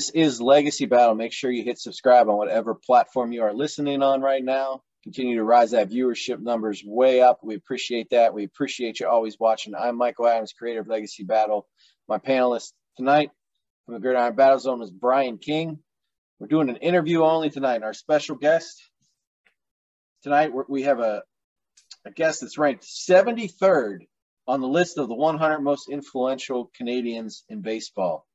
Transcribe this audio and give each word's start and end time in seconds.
This 0.00 0.08
is 0.08 0.40
Legacy 0.40 0.86
Battle. 0.86 1.14
Make 1.14 1.34
sure 1.34 1.50
you 1.50 1.62
hit 1.62 1.78
subscribe 1.78 2.26
on 2.30 2.38
whatever 2.38 2.74
platform 2.74 3.32
you 3.32 3.42
are 3.42 3.52
listening 3.52 4.02
on 4.02 4.22
right 4.22 4.42
now. 4.42 4.80
Continue 5.04 5.36
to 5.36 5.44
rise 5.44 5.72
that 5.72 5.90
viewership 5.90 6.40
numbers 6.40 6.82
way 6.82 7.20
up. 7.20 7.40
We 7.42 7.54
appreciate 7.54 8.08
that. 8.08 8.32
We 8.32 8.44
appreciate 8.44 8.98
you 8.98 9.08
always 9.08 9.38
watching. 9.38 9.74
I'm 9.74 9.98
Michael 9.98 10.26
Adams, 10.26 10.54
creator 10.54 10.80
of 10.80 10.88
Legacy 10.88 11.24
Battle. 11.24 11.68
My 12.08 12.16
panelist 12.16 12.72
tonight 12.96 13.30
from 13.84 13.92
the 13.92 14.00
Gridiron 14.00 14.34
Battle 14.34 14.58
Zone 14.58 14.80
is 14.80 14.90
Brian 14.90 15.36
King. 15.36 15.80
We're 16.38 16.46
doing 16.46 16.70
an 16.70 16.76
interview 16.76 17.22
only 17.22 17.50
tonight. 17.50 17.82
Our 17.82 17.92
special 17.92 18.36
guest 18.36 18.82
tonight, 20.22 20.50
we 20.66 20.84
have 20.84 21.00
a, 21.00 21.24
a 22.06 22.10
guest 22.10 22.40
that's 22.40 22.56
ranked 22.56 22.84
73rd 22.84 24.06
on 24.48 24.62
the 24.62 24.66
list 24.66 24.96
of 24.96 25.08
the 25.08 25.14
100 25.14 25.60
most 25.60 25.90
influential 25.90 26.70
Canadians 26.74 27.44
in 27.50 27.60
baseball 27.60 28.26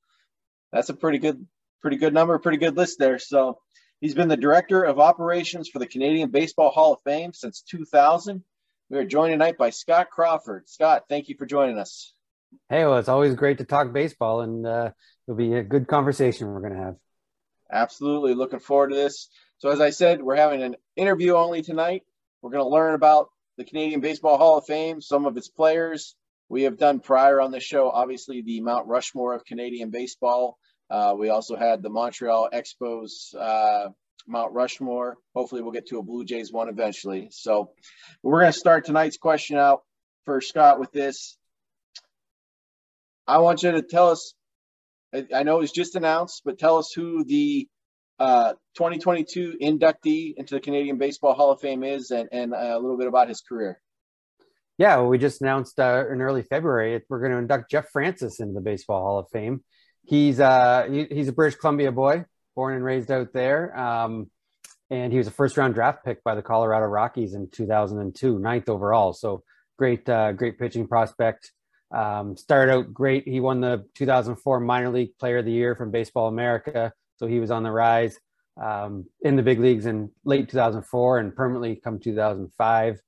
that's 0.75 0.89
a 0.89 0.93
pretty 0.93 1.19
good, 1.19 1.45
pretty 1.86 1.97
good 1.97 2.16
number, 2.16 2.39
pretty 2.39 2.58
good 2.58 2.75
list 2.75 2.97
there. 2.97 3.19
So 3.19 3.59
he's 4.02 4.16
been 4.16 4.28
the 4.28 4.36
director 4.36 4.81
of 4.81 4.97
operations 4.97 5.69
for 5.69 5.78
the 5.78 5.86
Canadian 5.86 6.31
Baseball 6.31 6.72
Hall 6.72 6.94
of 6.94 7.00
Fame 7.03 7.31
since 7.31 7.61
2000. 7.61 8.44
We 8.89 8.97
are 8.97 9.05
joined 9.05 9.33
tonight 9.33 9.55
by 9.59 9.69
Scott 9.69 10.09
Crawford. 10.09 10.67
Scott, 10.67 11.03
thank 11.09 11.30
you 11.30 11.36
for 11.38 11.45
joining 11.45 11.77
us. 11.77 12.11
Hey, 12.69 12.86
well, 12.86 12.97
it's 12.97 13.08
always 13.08 13.36
great 13.36 13.59
to 13.59 13.66
talk 13.66 13.94
baseball, 13.94 14.42
and 14.42 14.66
uh, 14.66 14.89
it'll 15.27 15.38
be 15.38 15.53
a 15.53 15.61
good 15.61 15.88
conversation 15.88 16.47
we're 16.47 16.61
going 16.61 16.73
to 16.73 16.80
have. 16.80 16.95
Absolutely, 17.72 18.33
looking 18.33 18.58
forward 18.58 18.89
to 18.89 18.95
this. 18.95 19.30
So, 19.59 19.70
as 19.70 19.80
I 19.80 19.92
said, 19.92 20.23
we're 20.23 20.38
having 20.38 20.64
an 20.64 20.77
interview 20.95 21.36
only 21.36 21.61
tonight. 21.61 22.02
We're 22.42 22.49
going 22.49 22.66
to 22.66 22.70
learn 22.70 22.95
about 22.95 23.30
the 23.59 23.64
Canadian 23.64 23.99
Baseball 23.99 24.39
Hall 24.39 24.58
of 24.58 24.66
Fame, 24.66 25.02
some 25.02 25.27
of 25.27 25.38
its 25.38 25.49
players. 25.49 26.16
We 26.49 26.64
have 26.64 26.80
done 26.80 26.99
prior 26.99 27.39
on 27.39 27.52
the 27.52 27.59
show, 27.59 27.92
obviously, 27.92 28.42
the 28.42 28.61
Mount 28.61 28.88
Rushmore 28.88 29.36
of 29.36 29.45
Canadian 29.45 29.92
baseball. 29.92 30.58
Uh, 30.89 31.15
we 31.17 31.29
also 31.29 31.55
had 31.55 31.81
the 31.81 31.89
Montreal 31.89 32.49
Expos 32.53 33.35
uh, 33.37 33.89
Mount 34.27 34.53
Rushmore. 34.53 35.17
Hopefully, 35.35 35.61
we'll 35.61 35.71
get 35.71 35.87
to 35.87 35.99
a 35.99 36.03
Blue 36.03 36.25
Jays 36.25 36.51
one 36.51 36.69
eventually. 36.69 37.29
So, 37.31 37.71
we're 38.23 38.41
going 38.41 38.53
to 38.53 38.59
start 38.59 38.85
tonight's 38.85 39.17
question 39.17 39.57
out 39.57 39.81
for 40.25 40.41
Scott 40.41 40.79
with 40.79 40.91
this. 40.91 41.37
I 43.27 43.39
want 43.39 43.63
you 43.63 43.71
to 43.71 43.81
tell 43.81 44.09
us. 44.09 44.33
I 45.33 45.43
know 45.43 45.57
it 45.57 45.61
was 45.61 45.71
just 45.71 45.95
announced, 45.95 46.41
but 46.43 46.59
tell 46.59 46.77
us 46.77 46.91
who 46.93 47.23
the 47.23 47.69
uh, 48.19 48.53
2022 48.75 49.57
inductee 49.61 50.33
into 50.35 50.55
the 50.55 50.59
Canadian 50.59 50.97
Baseball 50.97 51.33
Hall 51.33 51.52
of 51.52 51.61
Fame 51.61 51.83
is, 51.83 52.11
and, 52.11 52.27
and 52.31 52.53
a 52.53 52.77
little 52.77 52.97
bit 52.97 53.07
about 53.07 53.29
his 53.29 53.41
career. 53.41 53.81
Yeah, 54.77 54.97
well, 54.97 55.07
we 55.07 55.17
just 55.17 55.41
announced 55.41 55.79
uh, 55.79 56.03
in 56.11 56.21
early 56.21 56.43
February 56.43 57.02
we're 57.09 57.19
going 57.19 57.31
to 57.31 57.37
induct 57.37 57.71
Jeff 57.71 57.89
Francis 57.91 58.39
into 58.39 58.53
the 58.53 58.61
Baseball 58.61 59.02
Hall 59.02 59.19
of 59.19 59.27
Fame 59.31 59.63
he's 60.05 60.39
uh 60.39 60.88
he, 60.89 61.05
he's 61.11 61.27
a 61.27 61.33
British 61.33 61.60
Columbia 61.60 61.92
boy, 61.92 62.26
born 62.55 62.76
and 62.76 62.83
raised 62.83 63.11
out 63.11 63.33
there. 63.33 63.77
Um, 63.77 64.30
and 64.89 65.11
he 65.11 65.17
was 65.17 65.27
a 65.27 65.32
first 65.32 65.58
round 65.58 65.73
draft 65.73 66.05
pick 66.05 66.23
by 66.23 66.36
the 66.36 66.42
Colorado 66.42 66.86
Rockies 66.86 67.33
in 67.33 67.49
2002, 67.49 68.39
ninth 68.39 68.70
overall. 68.70 69.14
So 69.14 69.44
great, 69.77 70.08
uh, 70.08 70.32
great 70.33 70.60
pitching 70.60 70.88
prospect. 70.88 71.52
Um, 71.92 72.36
started 72.38 72.71
out 72.71 72.94
great. 72.94 73.27
He 73.27 73.39
won 73.39 73.61
the 73.61 73.86
2004 73.95 74.60
minor 74.60 74.89
league 74.89 75.17
player 75.17 75.39
of 75.39 75.45
the 75.45 75.52
year 75.52 75.76
from 75.76 75.92
Baseball 75.92 76.27
America. 76.27 76.94
So 77.17 77.27
he 77.27 77.39
was 77.39 77.52
on 77.52 77.64
the 77.64 77.71
rise 77.71 78.20
um, 78.61 79.05
in 79.21 79.36
the 79.36 79.44
big 79.44 79.60
leagues 79.60 79.86
in 79.86 80.11
late 80.23 80.49
2004 80.49 81.20
and 81.20 81.36
permanently 81.36 81.76
come 81.77 81.99
2005. 81.99 82.99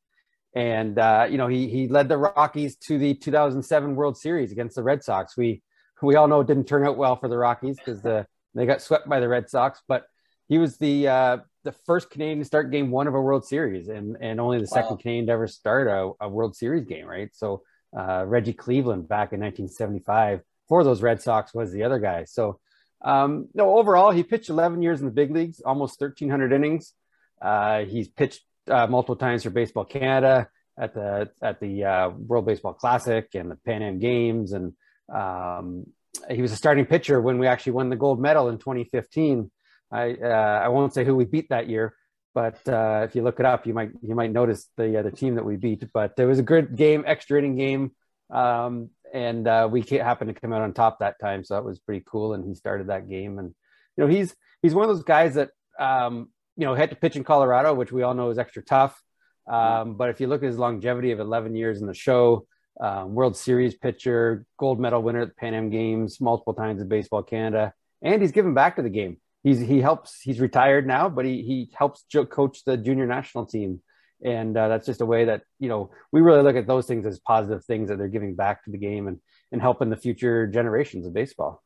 And, 0.56 0.97
uh, 0.97 1.28
you 1.30 1.38
know, 1.38 1.47
he, 1.47 1.68
he 1.68 1.88
led 1.88 2.09
the 2.09 2.18
Rockies 2.18 2.78
to 2.78 2.97
the 2.97 3.13
2007 3.13 3.96
World 3.96 4.18
Series 4.18 4.52
against 4.52 4.75
the 4.75 4.84
Red 4.84 5.03
Sox. 5.03 5.38
We, 5.38 5.62
we 6.02 6.16
all 6.16 6.28
know 6.28 6.41
it 6.41 6.47
didn't 6.47 6.68
turn 6.68 6.85
out 6.85 6.97
well 6.97 7.16
for 7.16 7.28
the 7.28 7.38
Rockies 7.38 7.78
because 7.78 8.02
the 8.02 8.28
they 8.53 8.66
got 8.66 8.81
swept 8.81 9.08
by 9.08 9.19
the 9.19 9.28
Red 9.28 9.50
Sox. 9.50 9.81
But 9.88 10.06
he 10.47 10.58
was 10.58 10.78
the 10.78 11.08
uh, 11.08 11.38
the 11.63 11.72
first 11.72 12.09
Canadian 12.09 12.40
to 12.40 12.46
start 12.46 12.72
Game 12.72 12.91
One 12.91 13.08
of 13.08 13.16
a 13.16 13.22
World 13.22 13.46
Series, 13.46 13.88
and 13.88 14.18
and 14.19 14.40
only 14.40 14.57
the 14.57 14.69
wow. 14.72 14.81
second 14.81 14.97
Canadian 14.97 15.28
to 15.28 15.34
ever 15.34 15.47
start 15.47 15.88
a, 15.88 16.12
a 16.22 16.30
World 16.30 16.56
Series 16.56 16.86
game. 16.86 17.06
Right, 17.06 17.30
so 17.34 17.63
uh, 17.97 18.25
Reggie 18.25 18.53
Cleveland 18.53 19.07
back 19.07 19.34
in 19.34 19.40
1975 19.40 20.41
for 20.68 20.84
those 20.84 21.02
Red 21.02 21.22
Sox 21.22 21.53
was 21.53 21.72
the 21.72 21.84
other 21.84 22.00
guy. 22.00 22.25
So 22.25 22.59
um, 23.02 23.47
no, 23.53 23.78
overall 23.78 24.12
he 24.12 24.24
pitched 24.24 24.50
11 24.50 24.81
years 24.81 25.00
in 25.00 25.06
the 25.06 25.12
big 25.12 25.31
leagues, 25.31 25.62
almost 25.62 26.00
1,300 26.02 26.52
innings. 26.52 26.94
Uh, 27.41 27.86
he's 27.86 28.07
pitched 28.07 28.41
uh, 28.69 28.88
multiple 28.88 29.16
times 29.16 29.44
for 29.44 29.50
Baseball 29.50 29.86
Canada 29.86 30.50
at 30.78 30.94
the 30.94 31.30
at 31.41 31.59
the 31.59 31.84
uh, 31.84 32.09
World 32.09 32.46
Baseball 32.46 32.74
Classic 32.74 33.28
and 33.34 33.50
the 33.50 33.56
Pan 33.56 33.81
Am 33.81 34.00
Games 34.00 34.52
and 34.52 34.74
um, 35.13 35.85
he 36.29 36.41
was 36.41 36.51
a 36.51 36.56
starting 36.56 36.85
pitcher 36.85 37.22
when 37.22 37.40
we 37.40 37.47
actually 37.47 37.73
won 37.73 37.90
the 37.90 37.95
gold 37.95 38.19
medal 38.19 38.50
in 38.50 38.57
2015. 38.57 39.51
I 39.91 40.13
uh, 40.13 40.62
I 40.63 40.68
won't 40.69 40.94
say 40.94 41.06
who 41.06 41.16
we 41.16 41.25
beat 41.25 41.50
that 41.50 41.69
year, 41.69 41.95
but 42.34 42.68
uh, 42.68 43.06
if 43.07 43.16
you 43.16 43.23
look 43.23 43.40
it 43.40 43.45
up, 43.45 43.66
you 43.66 43.73
might 43.73 43.91
you 44.01 44.16
might 44.16 44.31
notice 44.31 44.69
the 44.75 45.01
the 45.03 45.12
team 45.12 45.35
that 45.35 45.45
we 45.45 45.56
beat. 45.56 45.84
But 45.94 46.13
it 46.18 46.25
was 46.25 46.40
a 46.40 46.44
good 46.44 46.75
game, 46.75 47.03
extra 47.07 47.40
inning 47.40 47.56
game, 47.56 47.91
um, 48.29 48.90
and 49.13 49.47
uh, 49.47 49.69
we 49.72 49.81
happened 49.81 50.34
to 50.34 50.40
come 50.40 50.51
out 50.51 50.62
on 50.62 50.73
top 50.73 51.00
that 51.00 51.19
time, 51.19 51.44
so 51.44 51.56
that 51.56 51.63
was 51.63 51.79
pretty 51.79 52.03
cool. 52.06 52.34
And 52.34 52.45
he 52.45 52.56
started 52.56 52.88
that 52.88 53.09
game, 53.09 53.39
and 53.39 53.53
you 53.95 54.03
know 54.03 54.07
he's 54.07 54.35
he's 54.62 54.74
one 54.74 54.89
of 54.89 54.94
those 54.94 55.06
guys 55.06 55.35
that 55.35 55.51
um, 55.79 56.29
you 56.57 56.66
know 56.66 56.75
had 56.75 56.89
to 56.89 56.95
pitch 56.97 57.16
in 57.16 57.24
Colorado, 57.24 57.74
which 57.74 57.91
we 57.91 58.03
all 58.03 58.13
know 58.13 58.29
is 58.29 58.38
extra 58.38 58.63
tough. 58.63 59.01
Um, 59.47 59.95
but 59.95 60.09
if 60.09 60.19
you 60.19 60.28
look 60.28 60.44
at 60.44 60.47
his 60.47 60.57
longevity 60.57 61.12
of 61.12 61.22
11 61.22 61.56
years 61.56 61.79
in 61.79 61.88
the 61.88 61.94
show, 61.94 62.45
um, 62.79 63.15
World 63.15 63.35
Series 63.35 63.75
pitcher, 63.75 64.45
gold 64.57 64.79
medal 64.79 65.01
winner 65.01 65.21
at 65.21 65.29
the 65.29 65.35
Pan 65.35 65.53
Am 65.53 65.69
Games, 65.69 66.21
multiple 66.21 66.53
times 66.53 66.81
in 66.81 66.88
Baseball 66.88 67.23
Canada, 67.23 67.73
and 68.01 68.21
he's 68.21 68.31
given 68.31 68.53
back 68.53 68.75
to 68.75 68.81
the 68.81 68.89
game. 68.89 69.17
He's 69.43 69.59
he 69.59 69.81
helps. 69.81 70.21
He's 70.21 70.39
retired 70.39 70.85
now, 70.85 71.09
but 71.09 71.25
he 71.25 71.41
he 71.43 71.71
helps 71.73 72.05
coach 72.29 72.63
the 72.65 72.77
junior 72.77 73.06
national 73.06 73.45
team, 73.45 73.81
and 74.24 74.56
uh, 74.57 74.68
that's 74.68 74.85
just 74.85 75.01
a 75.01 75.06
way 75.06 75.25
that 75.25 75.44
you 75.59 75.69
know 75.69 75.91
we 76.12 76.21
really 76.21 76.44
look 76.44 76.56
at 76.56 76.68
those 76.68 76.85
things 76.85 77.06
as 77.06 77.19
positive 77.19 77.63
things 77.65 77.89
that 77.89 77.97
they're 77.97 78.07
giving 78.07 78.35
back 78.35 78.63
to 78.65 78.71
the 78.71 78.77
game 78.77 79.07
and 79.07 79.19
and 79.51 79.62
helping 79.62 79.89
the 79.89 79.97
future 79.97 80.47
generations 80.47 81.06
of 81.06 81.13
baseball. 81.13 81.63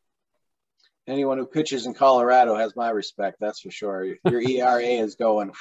Anyone 1.07 1.39
who 1.39 1.47
pitches 1.47 1.87
in 1.87 1.93
Colorado 1.93 2.55
has 2.55 2.75
my 2.75 2.89
respect. 2.89 3.37
That's 3.39 3.61
for 3.61 3.71
sure. 3.71 4.05
Your 4.23 4.41
ERA 4.41 4.83
is 4.83 5.15
going. 5.15 5.51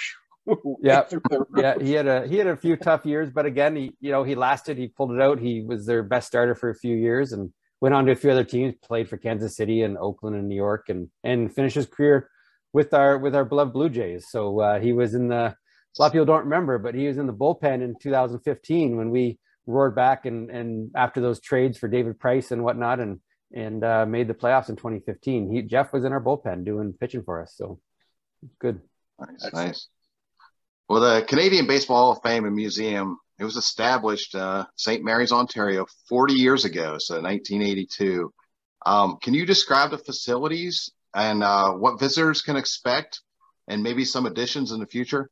yeah, 0.82 1.04
yeah. 1.56 1.74
He 1.80 1.92
had 1.92 2.06
a 2.06 2.26
he 2.26 2.36
had 2.36 2.46
a 2.46 2.56
few 2.56 2.76
tough 2.76 3.04
years, 3.04 3.30
but 3.30 3.46
again, 3.46 3.76
he 3.76 3.92
you 4.00 4.10
know 4.10 4.24
he 4.24 4.34
lasted. 4.34 4.78
He 4.78 4.88
pulled 4.88 5.12
it 5.12 5.20
out. 5.20 5.38
He 5.38 5.62
was 5.62 5.86
their 5.86 6.02
best 6.02 6.28
starter 6.28 6.54
for 6.54 6.70
a 6.70 6.74
few 6.74 6.96
years, 6.96 7.32
and 7.32 7.52
went 7.80 7.94
on 7.94 8.06
to 8.06 8.12
a 8.12 8.16
few 8.16 8.30
other 8.30 8.44
teams. 8.44 8.74
Played 8.82 9.08
for 9.08 9.16
Kansas 9.16 9.56
City 9.56 9.82
and 9.82 9.98
Oakland 9.98 10.36
and 10.36 10.48
New 10.48 10.56
York, 10.56 10.88
and 10.88 11.08
and 11.22 11.54
finished 11.54 11.76
his 11.76 11.86
career 11.86 12.30
with 12.72 12.94
our 12.94 13.18
with 13.18 13.34
our 13.34 13.44
beloved 13.44 13.72
Blue 13.72 13.90
Jays. 13.90 14.26
So 14.30 14.60
uh, 14.60 14.80
he 14.80 14.92
was 14.92 15.14
in 15.14 15.28
the. 15.28 15.54
A 15.98 16.00
lot 16.00 16.06
of 16.06 16.12
people 16.12 16.26
don't 16.26 16.44
remember, 16.44 16.78
but 16.78 16.94
he 16.94 17.08
was 17.08 17.18
in 17.18 17.26
the 17.26 17.32
bullpen 17.32 17.82
in 17.82 17.96
2015 18.00 18.96
when 18.96 19.10
we 19.10 19.40
roared 19.66 19.96
back 19.96 20.24
and 20.24 20.48
and 20.48 20.90
after 20.94 21.20
those 21.20 21.40
trades 21.40 21.76
for 21.78 21.88
David 21.88 22.18
Price 22.18 22.52
and 22.52 22.62
whatnot, 22.62 23.00
and 23.00 23.20
and 23.52 23.84
uh, 23.84 24.06
made 24.06 24.28
the 24.28 24.34
playoffs 24.34 24.68
in 24.68 24.76
2015. 24.76 25.50
He 25.52 25.62
Jeff 25.62 25.92
was 25.92 26.04
in 26.04 26.12
our 26.12 26.22
bullpen 26.22 26.64
doing 26.64 26.94
pitching 26.98 27.24
for 27.24 27.42
us, 27.42 27.54
so 27.56 27.80
good. 28.58 28.80
Nice, 29.18 29.44
Excellent. 29.44 29.66
nice. 29.66 29.88
Well, 30.90 31.00
the 31.00 31.22
Canadian 31.22 31.68
Baseball 31.68 31.98
Hall 31.98 32.12
of 32.16 32.22
Fame 32.24 32.46
and 32.46 32.56
Museum 32.56 33.16
it 33.38 33.44
was 33.44 33.54
established 33.54 34.34
uh, 34.34 34.66
St. 34.74 35.04
Mary's, 35.04 35.30
Ontario, 35.30 35.86
40 36.08 36.34
years 36.34 36.64
ago, 36.64 36.98
so 36.98 37.14
1982. 37.14 38.34
Um, 38.84 39.18
can 39.22 39.32
you 39.32 39.46
describe 39.46 39.92
the 39.92 39.98
facilities 39.98 40.90
and 41.14 41.44
uh, 41.44 41.70
what 41.74 42.00
visitors 42.00 42.42
can 42.42 42.56
expect, 42.56 43.20
and 43.68 43.84
maybe 43.84 44.04
some 44.04 44.26
additions 44.26 44.72
in 44.72 44.80
the 44.80 44.86
future? 44.86 45.30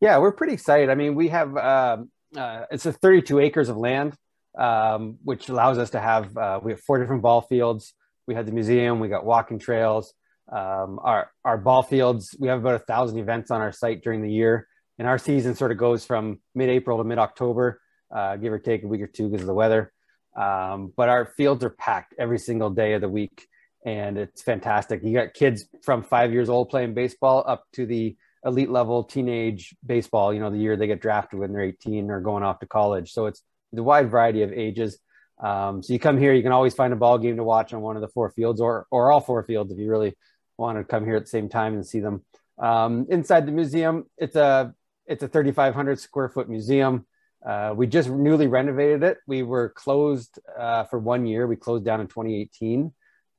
Yeah, 0.00 0.18
we're 0.18 0.30
pretty 0.30 0.52
excited. 0.52 0.90
I 0.90 0.94
mean, 0.94 1.16
we 1.16 1.26
have 1.30 1.56
um, 1.56 2.12
uh, 2.36 2.66
it's 2.70 2.86
a 2.86 2.92
32 2.92 3.40
acres 3.40 3.68
of 3.68 3.76
land, 3.76 4.14
um, 4.56 5.18
which 5.24 5.48
allows 5.48 5.76
us 5.76 5.90
to 5.90 5.98
have 5.98 6.36
uh, 6.36 6.60
we 6.62 6.70
have 6.70 6.80
four 6.80 7.00
different 7.00 7.22
ball 7.22 7.40
fields. 7.40 7.94
We 8.28 8.36
have 8.36 8.46
the 8.46 8.52
museum. 8.52 9.00
We 9.00 9.08
got 9.08 9.26
walking 9.26 9.58
trails. 9.58 10.14
Um, 10.50 10.98
our 11.02 11.30
our 11.44 11.58
ball 11.58 11.82
fields. 11.82 12.36
We 12.38 12.48
have 12.48 12.60
about 12.60 12.74
a 12.74 12.84
thousand 12.84 13.18
events 13.18 13.50
on 13.50 13.60
our 13.60 13.72
site 13.72 14.02
during 14.02 14.22
the 14.22 14.32
year 14.32 14.66
and 14.98 15.08
our 15.08 15.18
season 15.18 15.54
sort 15.54 15.72
of 15.72 15.78
goes 15.78 16.04
from 16.04 16.38
mid-April 16.54 16.98
to 16.98 17.04
mid-October, 17.04 17.80
uh, 18.14 18.36
give 18.36 18.52
or 18.52 18.58
take 18.58 18.84
a 18.84 18.86
week 18.86 19.00
or 19.00 19.06
two 19.06 19.28
because 19.28 19.40
of 19.40 19.46
the 19.46 19.54
weather. 19.54 19.92
Um, 20.36 20.92
but 20.96 21.08
our 21.08 21.26
fields 21.26 21.64
are 21.64 21.70
packed 21.70 22.14
every 22.18 22.38
single 22.38 22.70
day 22.70 22.92
of 22.94 23.00
the 23.00 23.08
week, 23.08 23.46
and 23.84 24.16
it's 24.18 24.42
fantastic. 24.42 25.02
You 25.02 25.12
got 25.12 25.34
kids 25.34 25.66
from 25.82 26.02
five 26.02 26.32
years 26.32 26.48
old 26.48 26.68
playing 26.68 26.94
baseball 26.94 27.42
up 27.46 27.64
to 27.72 27.84
the 27.84 28.16
elite 28.44 28.70
level 28.70 29.04
teenage 29.04 29.74
baseball. 29.84 30.32
You 30.32 30.40
know, 30.40 30.50
the 30.50 30.58
year 30.58 30.76
they 30.76 30.86
get 30.86 31.00
drafted 31.00 31.38
when 31.38 31.52
they're 31.52 31.62
18 31.62 32.10
or 32.10 32.20
going 32.20 32.44
off 32.44 32.60
to 32.60 32.66
college. 32.66 33.12
So 33.12 33.26
it's 33.26 33.42
the 33.72 33.82
wide 33.82 34.10
variety 34.10 34.42
of 34.42 34.52
ages. 34.52 34.98
Um, 35.42 35.82
so 35.82 35.92
you 35.92 35.98
come 35.98 36.18
here, 36.18 36.32
you 36.32 36.42
can 36.42 36.52
always 36.52 36.74
find 36.74 36.92
a 36.92 36.96
ball 36.96 37.18
game 37.18 37.36
to 37.36 37.44
watch 37.44 37.74
on 37.74 37.80
one 37.80 37.96
of 37.96 38.02
the 38.02 38.08
four 38.08 38.30
fields, 38.30 38.60
or 38.60 38.86
or 38.90 39.10
all 39.10 39.20
four 39.20 39.42
fields 39.42 39.72
if 39.72 39.78
you 39.78 39.90
really 39.90 40.14
want 40.62 40.78
to 40.78 40.84
come 40.84 41.04
here 41.04 41.16
at 41.16 41.24
the 41.24 41.28
same 41.28 41.48
time 41.48 41.74
and 41.74 41.84
see 41.84 42.00
them. 42.00 42.22
Um, 42.58 43.06
inside 43.10 43.46
the 43.46 43.52
museum, 43.52 44.06
it's 44.16 44.36
a 44.36 44.74
it's 45.06 45.22
a 45.22 45.28
3,500 45.28 45.98
square 45.98 46.28
foot 46.28 46.48
museum. 46.48 47.06
Uh, 47.44 47.74
we 47.76 47.88
just 47.88 48.08
newly 48.08 48.46
renovated 48.46 49.02
it. 49.02 49.18
We 49.26 49.42
were 49.42 49.70
closed 49.70 50.38
uh, 50.56 50.84
for 50.84 50.98
one 51.00 51.26
year. 51.26 51.46
We 51.46 51.56
closed 51.56 51.84
down 51.84 52.00
in 52.00 52.06
2018 52.06 52.92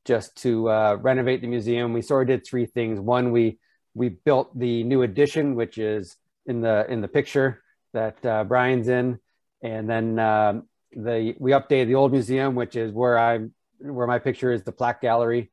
just 0.06 0.36
to 0.44 0.70
uh, 0.70 0.98
renovate 1.02 1.40
the 1.40 1.48
museum. 1.48 1.94
We 1.94 2.02
sort 2.02 2.24
of 2.24 2.28
did 2.28 2.46
three 2.46 2.66
things. 2.66 3.00
One, 3.00 3.32
we 3.32 3.60
we 3.94 4.10
built 4.10 4.58
the 4.58 4.84
new 4.84 5.04
addition, 5.04 5.56
which 5.56 5.78
is 5.78 6.18
in 6.46 6.60
the 6.60 6.86
in 6.90 7.00
the 7.00 7.08
picture 7.08 7.64
that 7.94 8.24
uh, 8.26 8.44
Brian's 8.44 8.90
in, 8.90 9.20
and 9.62 9.90
then 9.90 10.20
um, 10.20 10.68
the 10.92 11.36
we 11.40 11.52
updated 11.52 11.88
the 11.88 11.96
old 11.96 12.12
museum, 12.12 12.56
which 12.56 12.76
is 12.76 12.92
where 12.92 13.18
I'm 13.18 13.54
where 13.80 14.08
my 14.08 14.20
picture 14.20 14.52
is 14.52 14.64
the 14.64 14.72
plaque 14.74 15.02
gallery, 15.02 15.52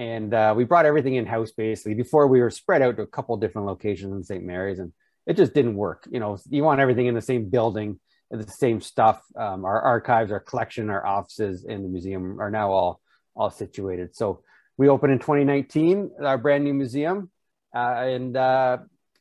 and 0.00 0.32
uh, 0.32 0.54
we 0.56 0.64
brought 0.64 0.86
everything 0.86 1.16
in 1.16 1.26
house 1.26 1.52
basically. 1.52 1.92
Before 1.92 2.26
we 2.26 2.40
were 2.40 2.48
spread 2.48 2.80
out 2.80 2.96
to 2.96 3.02
a 3.02 3.06
couple 3.06 3.36
different 3.36 3.66
locations 3.66 4.14
in 4.14 4.24
St. 4.24 4.42
Mary's, 4.42 4.78
and 4.78 4.94
it 5.26 5.36
just 5.36 5.52
didn't 5.52 5.74
work. 5.74 6.08
You 6.10 6.20
know, 6.20 6.38
you 6.48 6.64
want 6.64 6.80
everything 6.80 7.06
in 7.06 7.14
the 7.14 7.20
same 7.20 7.50
building, 7.50 8.00
the 8.30 8.44
same 8.44 8.80
stuff. 8.80 9.20
Um, 9.36 9.66
our 9.66 9.78
archives, 9.78 10.32
our 10.32 10.40
collection, 10.40 10.88
our 10.88 11.04
offices 11.04 11.66
in 11.66 11.82
the 11.82 11.88
museum 11.90 12.40
are 12.40 12.50
now 12.50 12.70
all 12.70 13.00
all 13.36 13.50
situated. 13.50 14.16
So 14.16 14.42
we 14.78 14.88
opened 14.88 15.12
in 15.12 15.18
2019, 15.18 16.12
our 16.24 16.38
brand 16.38 16.64
new 16.64 16.72
museum, 16.72 17.30
uh, 17.76 17.96
and 17.98 18.34
uh, 18.38 18.78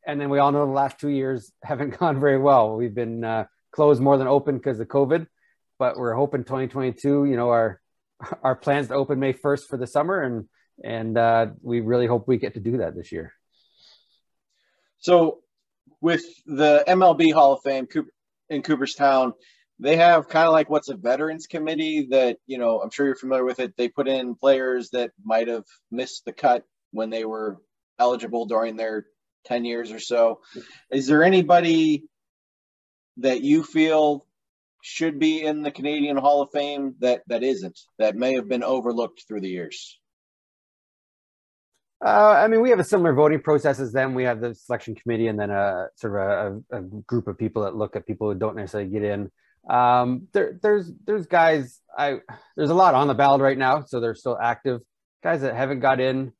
and 0.07 0.21
then 0.21 0.29
we 0.29 0.39
all 0.39 0.53
know 0.53 0.65
the 0.65 0.71
last 0.71 0.97
two 0.97 1.09
years 1.09 1.51
haven't 1.61 1.99
gone 1.99 2.21
very 2.21 2.37
well. 2.37 2.77
We've 2.77 2.95
been 2.95 3.25
uh, 3.25 3.47
closed 3.73 4.01
more 4.01 4.17
than 4.17 4.27
open 4.27 4.55
because 4.55 4.79
of 4.79 4.87
COVID, 4.87 5.27
but 5.77 5.97
we're 5.97 6.13
hoping 6.13 6.45
2022. 6.45 7.25
You 7.25 7.35
know, 7.35 7.49
our 7.49 7.81
our 8.43 8.55
plans 8.55 8.87
to 8.87 8.93
open 8.93 9.19
May 9.19 9.33
1st 9.33 9.67
for 9.67 9.75
the 9.75 9.85
summer, 9.85 10.21
and 10.21 10.47
and 10.83 11.17
uh, 11.17 11.47
we 11.61 11.81
really 11.81 12.07
hope 12.07 12.27
we 12.27 12.37
get 12.37 12.53
to 12.55 12.59
do 12.59 12.77
that 12.77 12.95
this 12.95 13.11
year. 13.11 13.33
So 14.99 15.39
with 16.01 16.23
the 16.45 16.83
MLB 16.87 17.33
Hall 17.33 17.53
of 17.53 17.61
Fame 17.63 17.87
in 18.49 18.61
Cooperstown, 18.61 19.33
they 19.79 19.95
have 19.95 20.27
kind 20.27 20.45
of 20.45 20.51
like 20.51 20.69
what's 20.69 20.89
a 20.89 20.95
veterans 20.95 21.47
committee 21.47 22.07
that, 22.11 22.37
you 22.45 22.57
know, 22.57 22.81
I'm 22.81 22.89
sure 22.89 23.05
you're 23.05 23.15
familiar 23.15 23.45
with 23.45 23.59
it. 23.59 23.77
They 23.77 23.87
put 23.87 24.07
in 24.07 24.35
players 24.35 24.89
that 24.91 25.11
might 25.23 25.47
have 25.47 25.65
missed 25.89 26.25
the 26.25 26.33
cut 26.33 26.65
when 26.91 27.09
they 27.09 27.23
were 27.23 27.57
eligible 27.97 28.45
during 28.45 28.75
their 28.75 29.05
10 29.45 29.65
years 29.65 29.91
or 29.91 29.99
so. 29.99 30.41
Is 30.91 31.07
there 31.07 31.23
anybody 31.23 32.03
that 33.17 33.41
you 33.41 33.63
feel 33.63 34.25
should 34.81 35.19
be 35.19 35.43
in 35.43 35.61
the 35.61 35.71
Canadian 35.71 36.17
Hall 36.17 36.41
of 36.41 36.51
Fame 36.51 36.95
that 36.99 37.21
that 37.27 37.43
isn't 37.43 37.79
that 37.97 38.15
may 38.15 38.33
have 38.35 38.47
been 38.47 38.63
overlooked 38.63 39.25
through 39.27 39.41
the 39.41 39.49
years? 39.49 39.98
Uh, 42.03 42.31
I 42.31 42.47
mean, 42.47 42.61
we 42.61 42.69
have 42.69 42.79
a 42.79 42.83
similar 42.83 43.13
voting 43.13 43.41
process 43.41 43.79
as 43.79 43.91
them. 43.91 44.13
We 44.13 44.23
have 44.23 44.39
the 44.39 44.55
selection 44.55 44.95
committee 44.95 45.27
and 45.27 45.37
then 45.37 45.49
a 45.49 45.87
sort 45.95 46.15
of 46.15 46.63
a, 46.71 46.77
a 46.77 46.81
group 46.81 47.27
of 47.27 47.37
people 47.37 47.63
that 47.63 47.75
look 47.75 47.95
at 47.95 48.07
people 48.07 48.31
who 48.31 48.39
don't 48.39 48.55
necessarily 48.55 48.89
get 48.89 49.03
in. 49.03 49.29
Um, 49.69 50.27
there, 50.31 50.57
there's 50.61 50.91
there's 51.05 51.27
guys. 51.27 51.81
I 51.97 52.19
there's 52.55 52.69
a 52.69 52.75
lot 52.75 52.95
on 52.95 53.07
the 53.07 53.13
ballot 53.13 53.41
right 53.41 53.57
now, 53.57 53.83
so 53.83 53.99
they're 53.99 54.15
still 54.15 54.37
active. 54.41 54.81
Guys 55.21 55.41
that 55.41 55.55
haven't 55.55 55.81
got 55.81 55.99
in. 55.99 56.31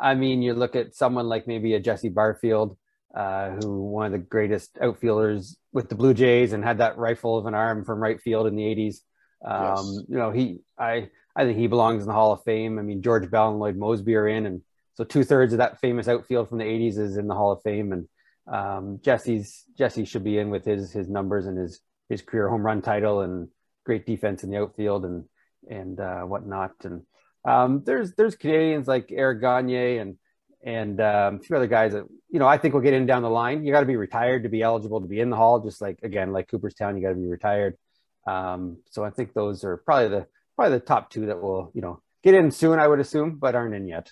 I 0.00 0.14
mean, 0.14 0.42
you 0.42 0.54
look 0.54 0.74
at 0.74 0.96
someone 0.96 1.26
like 1.26 1.46
maybe 1.46 1.74
a 1.74 1.80
Jesse 1.80 2.08
Barfield, 2.08 2.76
uh, 3.14 3.50
who 3.50 3.90
one 3.90 4.06
of 4.06 4.12
the 4.12 4.18
greatest 4.18 4.76
outfielders 4.82 5.56
with 5.72 5.88
the 5.88 5.94
Blue 5.94 6.14
Jays 6.14 6.52
and 6.52 6.64
had 6.64 6.78
that 6.78 6.98
rifle 6.98 7.38
of 7.38 7.46
an 7.46 7.54
arm 7.54 7.84
from 7.84 8.00
right 8.00 8.20
field 8.20 8.48
in 8.48 8.56
the 8.56 8.64
'80s. 8.64 8.96
Um, 9.44 9.86
yes. 9.86 10.02
You 10.08 10.16
know, 10.16 10.30
he 10.32 10.60
I 10.76 11.10
I 11.36 11.44
think 11.44 11.58
he 11.58 11.68
belongs 11.68 12.02
in 12.02 12.08
the 12.08 12.14
Hall 12.14 12.32
of 12.32 12.42
Fame. 12.42 12.80
I 12.80 12.82
mean, 12.82 13.02
George 13.02 13.30
Bell 13.30 13.50
and 13.50 13.60
Lloyd 13.60 13.78
Moseby 13.78 14.16
are 14.16 14.26
in, 14.26 14.46
and 14.46 14.62
so 14.98 15.04
two 15.04 15.22
thirds 15.22 15.52
of 15.52 15.58
that 15.58 15.80
famous 15.80 16.08
outfield 16.08 16.48
from 16.48 16.58
the 16.58 16.64
80s 16.64 16.98
is 16.98 17.16
in 17.18 17.28
the 17.28 17.34
Hall 17.34 17.52
of 17.52 17.62
Fame, 17.62 17.92
and 17.92 18.08
um, 18.52 18.98
Jesse's 19.00 19.64
Jesse 19.78 20.04
should 20.04 20.24
be 20.24 20.38
in 20.38 20.50
with 20.50 20.64
his 20.64 20.90
his 20.90 21.08
numbers 21.08 21.46
and 21.46 21.56
his 21.56 21.80
his 22.08 22.20
career 22.20 22.48
home 22.48 22.66
run 22.66 22.82
title 22.82 23.20
and 23.20 23.46
great 23.86 24.06
defense 24.06 24.42
in 24.42 24.50
the 24.50 24.58
outfield 24.58 25.04
and 25.04 25.24
and 25.70 26.00
uh, 26.00 26.22
whatnot. 26.22 26.72
And 26.82 27.02
um, 27.44 27.84
there's 27.86 28.14
there's 28.14 28.34
Canadians 28.34 28.88
like 28.88 29.12
Eric 29.12 29.40
Gagne 29.40 29.98
and 29.98 30.16
and 30.64 31.00
um, 31.00 31.36
a 31.36 31.38
few 31.38 31.54
other 31.54 31.68
guys 31.68 31.92
that 31.92 32.02
you 32.28 32.40
know 32.40 32.48
I 32.48 32.58
think 32.58 32.74
will 32.74 32.80
get 32.80 32.94
in 32.94 33.06
down 33.06 33.22
the 33.22 33.30
line. 33.30 33.64
You 33.64 33.72
got 33.72 33.80
to 33.80 33.86
be 33.86 33.94
retired 33.94 34.42
to 34.42 34.48
be 34.48 34.62
eligible 34.62 35.00
to 35.00 35.06
be 35.06 35.20
in 35.20 35.30
the 35.30 35.36
hall. 35.36 35.60
Just 35.60 35.80
like 35.80 36.00
again, 36.02 36.32
like 36.32 36.48
Cooperstown, 36.48 36.96
you 36.96 37.04
got 37.04 37.10
to 37.10 37.14
be 37.14 37.28
retired. 37.28 37.78
Um, 38.26 38.78
so 38.90 39.04
I 39.04 39.10
think 39.10 39.32
those 39.32 39.62
are 39.62 39.76
probably 39.76 40.08
the 40.08 40.26
probably 40.56 40.76
the 40.76 40.84
top 40.84 41.08
two 41.08 41.26
that 41.26 41.40
will 41.40 41.70
you 41.72 41.82
know 41.82 42.02
get 42.24 42.34
in 42.34 42.50
soon. 42.50 42.80
I 42.80 42.88
would 42.88 42.98
assume, 42.98 43.36
but 43.36 43.54
aren't 43.54 43.76
in 43.76 43.86
yet. 43.86 44.10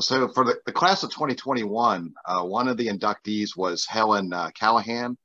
So 0.00 0.28
for 0.28 0.44
the, 0.44 0.58
the 0.66 0.72
class 0.72 1.02
of 1.02 1.10
2021, 1.10 2.14
uh, 2.24 2.42
one 2.42 2.68
of 2.68 2.76
the 2.76 2.88
inductees 2.88 3.56
was 3.56 3.86
Helen 3.86 4.32
uh, 4.32 4.50
Callaghan, 4.50 5.16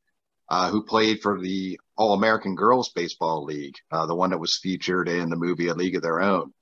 uh, 0.50 0.70
who 0.70 0.84
played 0.84 1.22
for 1.22 1.40
the 1.40 1.80
All 1.98 2.14
American 2.14 2.56
Girls 2.56 2.92
Baseball 2.94 3.44
League, 3.44 3.76
uh, 3.92 4.06
the 4.06 4.16
one 4.16 4.32
that 4.32 4.40
was 4.40 4.58
featured 4.58 5.10
in 5.10 5.30
the 5.30 5.36
movie 5.36 5.68
A 5.68 5.74
League 5.74 5.96
of 5.96 6.02
Their 6.02 6.22
Own. 6.22 6.54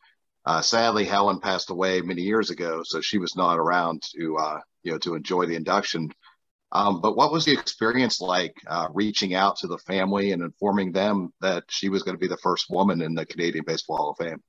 Uh, 0.45 0.61
sadly, 0.61 1.05
Helen 1.05 1.39
passed 1.39 1.69
away 1.69 2.01
many 2.01 2.23
years 2.23 2.49
ago, 2.49 2.81
so 2.83 2.99
she 2.99 3.17
was 3.17 3.35
not 3.35 3.59
around 3.59 4.01
to 4.15 4.37
uh, 4.37 4.59
you 4.83 4.91
know 4.91 4.97
to 4.99 5.15
enjoy 5.15 5.45
the 5.45 5.55
induction. 5.55 6.09
Um, 6.71 7.01
but 7.01 7.15
what 7.15 7.31
was 7.31 7.45
the 7.45 7.53
experience 7.53 8.21
like 8.21 8.55
reaching 8.93 9.35
out 9.35 9.57
to 9.57 9.67
the 9.67 9.77
family 9.77 10.31
and 10.31 10.41
informing 10.41 10.93
them 10.93 11.33
that 11.41 11.65
she 11.69 11.89
was 11.89 12.01
going 12.01 12.15
to 12.15 12.19
be 12.19 12.29
the 12.29 12.37
first 12.37 12.69
woman 12.69 13.01
in 13.01 13.13
the 13.13 13.25
Canadian 13.25 13.65
Baseball 13.65 13.97
Hall 13.97 14.15
of 14.17 14.25
Fame? 14.25 14.41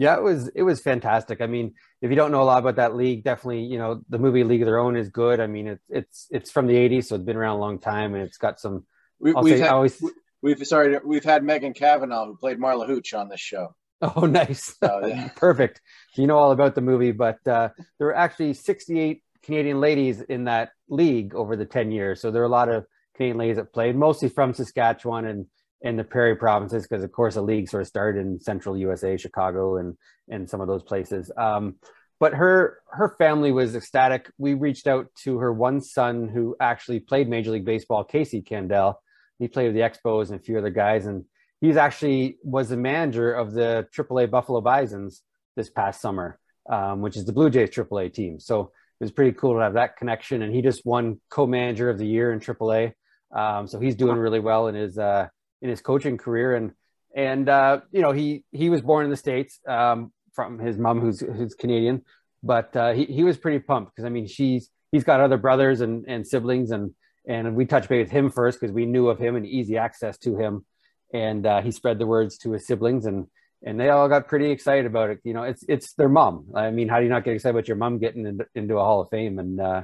Yeah, 0.00 0.16
it 0.16 0.22
was 0.22 0.48
it 0.54 0.62
was 0.62 0.80
fantastic. 0.80 1.42
I 1.42 1.46
mean, 1.46 1.74
if 2.00 2.08
you 2.08 2.16
don't 2.16 2.32
know 2.32 2.40
a 2.40 2.44
lot 2.44 2.60
about 2.60 2.76
that 2.76 2.96
league, 2.96 3.22
definitely 3.22 3.64
you 3.64 3.76
know 3.76 4.00
the 4.08 4.18
movie 4.18 4.44
League 4.44 4.62
of 4.62 4.66
Their 4.66 4.78
Own 4.78 4.96
is 4.96 5.10
good. 5.10 5.40
I 5.40 5.46
mean, 5.46 5.66
it's 5.68 5.84
it's 5.90 6.26
it's 6.30 6.50
from 6.50 6.66
the 6.66 6.72
'80s, 6.72 7.04
so 7.04 7.16
it's 7.16 7.24
been 7.24 7.36
around 7.36 7.56
a 7.56 7.60
long 7.60 7.78
time, 7.78 8.14
and 8.14 8.22
it's 8.22 8.38
got 8.38 8.58
some. 8.58 8.86
We, 9.18 9.34
have 9.34 9.60
had, 9.60 9.68
always, 9.68 10.02
we've 10.40 10.66
sorry 10.66 10.96
we've 11.04 11.22
had 11.22 11.44
Megan 11.44 11.74
Cavanagh 11.74 12.24
who 12.24 12.36
played 12.38 12.58
Marla 12.58 12.86
Hooch 12.86 13.12
on 13.12 13.28
this 13.28 13.40
show. 13.40 13.74
Oh, 14.00 14.20
nice, 14.24 14.74
oh, 14.80 15.06
yeah. 15.06 15.28
perfect. 15.36 15.82
You 16.14 16.26
know 16.26 16.38
all 16.38 16.52
about 16.52 16.74
the 16.74 16.80
movie, 16.80 17.12
but 17.12 17.46
uh, 17.46 17.68
there 17.98 18.06
were 18.06 18.16
actually 18.16 18.54
68 18.54 19.22
Canadian 19.42 19.80
ladies 19.80 20.22
in 20.22 20.44
that 20.44 20.70
league 20.88 21.34
over 21.34 21.56
the 21.56 21.66
10 21.66 21.92
years. 21.92 22.22
So 22.22 22.30
there 22.30 22.40
are 22.40 22.46
a 22.46 22.48
lot 22.48 22.70
of 22.70 22.86
Canadian 23.16 23.36
ladies 23.36 23.56
that 23.56 23.74
played, 23.74 23.96
mostly 23.96 24.30
from 24.30 24.54
Saskatchewan 24.54 25.26
and 25.26 25.44
in 25.82 25.96
the 25.96 26.04
prairie 26.04 26.36
provinces 26.36 26.86
because 26.86 27.02
of 27.02 27.12
course 27.12 27.34
the 27.34 27.42
league 27.42 27.68
sort 27.68 27.80
of 27.80 27.86
started 27.86 28.20
in 28.20 28.38
central 28.40 28.76
usa 28.76 29.16
chicago 29.16 29.76
and 29.76 29.96
and 30.28 30.48
some 30.48 30.60
of 30.60 30.68
those 30.68 30.82
places. 30.82 31.30
Um, 31.36 31.76
but 32.18 32.34
her 32.34 32.78
her 32.90 33.14
family 33.18 33.50
was 33.50 33.74
ecstatic. 33.74 34.30
We 34.38 34.54
reached 34.54 34.86
out 34.86 35.06
to 35.24 35.38
her 35.38 35.52
one 35.52 35.80
son 35.80 36.28
who 36.28 36.54
actually 36.60 37.00
played 37.00 37.28
major 37.28 37.50
league 37.50 37.64
baseball 37.64 38.04
casey 38.04 38.42
candaele 38.42 38.94
he 39.38 39.48
played 39.48 39.68
with 39.68 39.74
the 39.74 39.80
expos 39.80 40.30
and 40.30 40.38
a 40.38 40.42
few 40.42 40.58
other 40.58 40.70
guys 40.70 41.06
and 41.06 41.24
he's 41.60 41.76
actually 41.76 42.36
was 42.42 42.68
the 42.68 42.76
manager 42.76 43.32
of 43.32 43.52
the 43.52 43.86
aaa 43.96 44.30
buffalo 44.30 44.60
bisons 44.60 45.22
this 45.56 45.70
past 45.70 46.00
summer 46.00 46.38
um, 46.70 47.00
which 47.00 47.16
is 47.16 47.24
the 47.24 47.32
blue 47.32 47.50
jays 47.50 47.70
aaa 47.70 48.12
team. 48.12 48.38
So 48.38 48.70
it 49.00 49.04
was 49.04 49.12
pretty 49.12 49.32
cool 49.32 49.54
to 49.54 49.60
have 49.60 49.74
that 49.74 49.96
connection 49.96 50.42
and 50.42 50.54
he 50.54 50.60
just 50.60 50.84
won 50.84 51.20
co-manager 51.30 51.88
of 51.88 51.98
the 51.98 52.06
year 52.06 52.32
in 52.32 52.40
aaa 52.40 52.92
um, 53.34 53.66
so 53.66 53.78
he's 53.78 53.94
doing 53.94 54.16
really 54.16 54.40
well 54.40 54.68
in 54.68 54.74
his 54.74 54.98
uh, 54.98 55.28
in 55.62 55.68
his 55.68 55.80
coaching 55.80 56.18
career. 56.18 56.54
And 56.54 56.72
and 57.14 57.48
uh, 57.48 57.80
you 57.92 58.02
know 58.02 58.12
he 58.12 58.44
he 58.52 58.70
was 58.70 58.82
born 58.82 59.04
in 59.04 59.10
the 59.10 59.16
states 59.16 59.58
um, 59.66 60.12
from 60.32 60.58
his 60.58 60.78
mom 60.78 61.00
who's 61.00 61.20
who's 61.20 61.54
Canadian, 61.54 62.02
but 62.42 62.74
uh, 62.76 62.92
he 62.92 63.04
he 63.06 63.24
was 63.24 63.36
pretty 63.36 63.58
pumped 63.58 63.94
because 63.94 64.06
I 64.06 64.10
mean 64.10 64.26
she's 64.26 64.70
he's 64.92 65.04
got 65.04 65.20
other 65.20 65.36
brothers 65.36 65.80
and 65.80 66.04
and 66.06 66.26
siblings 66.26 66.70
and 66.70 66.92
and 67.26 67.54
we 67.54 67.66
touched 67.66 67.88
base 67.88 68.06
with 68.06 68.12
him 68.12 68.30
first 68.30 68.60
because 68.60 68.72
we 68.72 68.86
knew 68.86 69.08
of 69.08 69.18
him 69.18 69.36
and 69.36 69.46
easy 69.46 69.76
access 69.76 70.18
to 70.18 70.36
him, 70.36 70.64
and 71.12 71.46
uh, 71.46 71.60
he 71.60 71.70
spread 71.70 71.98
the 71.98 72.06
words 72.06 72.38
to 72.38 72.52
his 72.52 72.66
siblings 72.66 73.06
and 73.06 73.26
and 73.62 73.78
they 73.78 73.90
all 73.90 74.08
got 74.08 74.28
pretty 74.28 74.50
excited 74.50 74.86
about 74.86 75.10
it. 75.10 75.20
You 75.24 75.34
know, 75.34 75.42
it's 75.42 75.64
it's 75.68 75.92
their 75.94 76.08
mom. 76.08 76.46
I 76.54 76.70
mean, 76.70 76.88
how 76.88 76.98
do 76.98 77.04
you 77.04 77.10
not 77.10 77.24
get 77.24 77.34
excited 77.34 77.54
about 77.54 77.68
your 77.68 77.76
mom 77.76 77.98
getting 77.98 78.26
into, 78.26 78.46
into 78.54 78.78
a 78.78 78.84
Hall 78.84 79.02
of 79.02 79.10
Fame? 79.10 79.38
And 79.38 79.60
uh, 79.60 79.82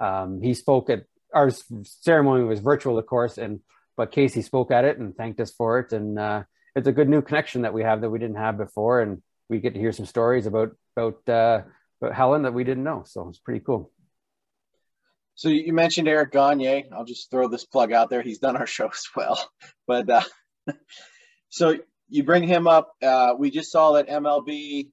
um, 0.00 0.40
he 0.40 0.54
spoke 0.54 0.90
at 0.90 1.04
our 1.34 1.50
ceremony 1.82 2.44
was 2.44 2.60
virtual, 2.60 2.98
of 2.98 3.06
course, 3.06 3.36
and 3.36 3.60
but 3.96 4.12
Casey 4.12 4.42
spoke 4.42 4.70
at 4.70 4.84
it 4.84 4.98
and 4.98 5.16
thanked 5.16 5.40
us 5.40 5.52
for 5.52 5.78
it. 5.78 5.92
And 5.92 6.18
uh, 6.18 6.44
it's 6.74 6.88
a 6.88 6.92
good 6.92 7.08
new 7.08 7.22
connection 7.22 7.62
that 7.62 7.74
we 7.74 7.82
have 7.82 8.02
that 8.02 8.10
we 8.10 8.18
didn't 8.18 8.36
have 8.36 8.58
before, 8.58 9.00
and 9.00 9.22
we 9.48 9.60
get 9.60 9.74
to 9.74 9.80
hear 9.80 9.92
some 9.92 10.06
stories 10.06 10.46
about 10.46 10.72
about 10.96 11.28
uh, 11.28 11.62
about 12.00 12.14
Helen 12.14 12.42
that 12.42 12.54
we 12.54 12.64
didn't 12.64 12.84
know. 12.84 13.04
So 13.06 13.28
it's 13.28 13.38
pretty 13.38 13.60
cool. 13.60 13.90
So 15.34 15.48
you 15.48 15.72
mentioned 15.72 16.08
Eric 16.08 16.32
Gagne. 16.32 16.90
I'll 16.92 17.04
just 17.04 17.30
throw 17.30 17.48
this 17.48 17.64
plug 17.64 17.92
out 17.92 18.08
there. 18.08 18.22
He's 18.22 18.38
done 18.38 18.56
our 18.56 18.66
show 18.66 18.88
as 18.88 19.06
well, 19.14 19.50
but 19.86 20.08
uh, 20.08 20.22
so 21.48 21.76
you 22.08 22.22
bring 22.22 22.44
him 22.44 22.66
up. 22.66 22.92
Uh, 23.02 23.34
we 23.38 23.50
just 23.50 23.72
saw 23.72 23.92
that 23.92 24.08
MLB 24.08 24.88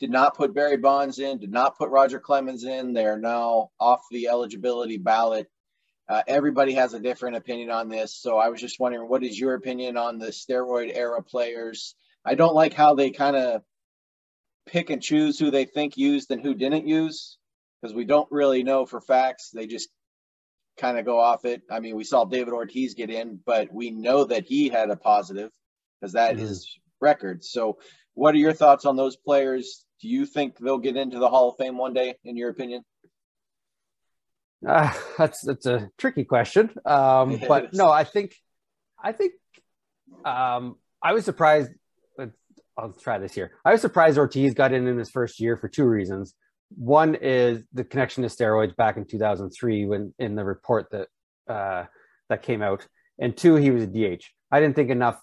did 0.00 0.10
not 0.10 0.36
put 0.36 0.54
Barry 0.54 0.78
Bonds 0.78 1.18
in, 1.18 1.38
did 1.38 1.52
not 1.52 1.76
put 1.76 1.90
Roger 1.90 2.18
Clemens 2.18 2.64
in. 2.64 2.94
They 2.94 3.04
are 3.04 3.18
now 3.18 3.70
off 3.78 4.00
the 4.10 4.28
eligibility 4.28 4.96
ballot. 4.96 5.46
Uh, 6.10 6.22
everybody 6.26 6.74
has 6.74 6.92
a 6.92 6.98
different 6.98 7.36
opinion 7.36 7.70
on 7.70 7.88
this. 7.88 8.16
So 8.16 8.36
I 8.36 8.48
was 8.48 8.60
just 8.60 8.80
wondering, 8.80 9.08
what 9.08 9.22
is 9.22 9.38
your 9.38 9.54
opinion 9.54 9.96
on 9.96 10.18
the 10.18 10.26
steroid 10.26 10.90
era 10.92 11.22
players? 11.22 11.94
I 12.24 12.34
don't 12.34 12.54
like 12.54 12.74
how 12.74 12.96
they 12.96 13.12
kind 13.12 13.36
of 13.36 13.62
pick 14.66 14.90
and 14.90 15.00
choose 15.00 15.38
who 15.38 15.52
they 15.52 15.66
think 15.66 15.96
used 15.96 16.32
and 16.32 16.42
who 16.42 16.54
didn't 16.54 16.88
use 16.88 17.38
because 17.80 17.94
we 17.94 18.04
don't 18.04 18.26
really 18.32 18.64
know 18.64 18.86
for 18.86 19.00
facts. 19.00 19.50
They 19.54 19.68
just 19.68 19.88
kind 20.78 20.98
of 20.98 21.04
go 21.04 21.20
off 21.20 21.44
it. 21.44 21.62
I 21.70 21.78
mean, 21.78 21.94
we 21.94 22.02
saw 22.02 22.24
David 22.24 22.54
Ortiz 22.54 22.94
get 22.94 23.10
in, 23.10 23.38
but 23.46 23.72
we 23.72 23.92
know 23.92 24.24
that 24.24 24.46
he 24.46 24.68
had 24.68 24.90
a 24.90 24.96
positive 24.96 25.52
because 26.00 26.14
that 26.14 26.34
mm-hmm. 26.34 26.44
is 26.44 26.76
record. 27.00 27.44
So, 27.44 27.78
what 28.14 28.34
are 28.34 28.38
your 28.38 28.52
thoughts 28.52 28.84
on 28.84 28.96
those 28.96 29.16
players? 29.16 29.84
Do 30.02 30.08
you 30.08 30.26
think 30.26 30.58
they'll 30.58 30.78
get 30.78 30.96
into 30.96 31.20
the 31.20 31.28
Hall 31.28 31.50
of 31.50 31.56
Fame 31.56 31.78
one 31.78 31.94
day, 31.94 32.16
in 32.24 32.36
your 32.36 32.50
opinion? 32.50 32.82
Uh, 34.66 34.92
that's 35.18 35.40
that's 35.42 35.66
a 35.66 35.88
tricky 35.98 36.24
question. 36.24 36.70
Um, 36.84 37.40
but 37.48 37.72
no, 37.72 37.90
I 37.90 38.04
think 38.04 38.34
I 39.02 39.12
think 39.12 39.32
um, 40.24 40.76
I 41.02 41.12
was 41.12 41.24
surprised. 41.24 41.70
I'll 42.78 42.92
try 42.92 43.18
this 43.18 43.34
here. 43.34 43.52
I 43.64 43.72
was 43.72 43.80
surprised 43.80 44.16
Ortiz 44.16 44.54
got 44.54 44.72
in 44.72 44.86
in 44.86 44.96
his 44.96 45.10
first 45.10 45.40
year 45.40 45.56
for 45.56 45.68
two 45.68 45.84
reasons. 45.84 46.34
One 46.76 47.14
is 47.14 47.62
the 47.72 47.84
connection 47.84 48.22
to 48.22 48.28
steroids 48.28 48.74
back 48.74 48.96
in 48.96 49.04
2003 49.04 49.86
when 49.86 50.14
in 50.18 50.34
the 50.34 50.44
report 50.44 50.86
that 50.92 51.08
uh, 51.48 51.84
that 52.28 52.42
came 52.42 52.62
out, 52.62 52.86
and 53.18 53.36
two, 53.36 53.56
he 53.56 53.70
was 53.70 53.82
a 53.82 53.86
DH. 53.86 54.24
I 54.50 54.60
didn't 54.60 54.76
think 54.76 54.90
enough 54.90 55.20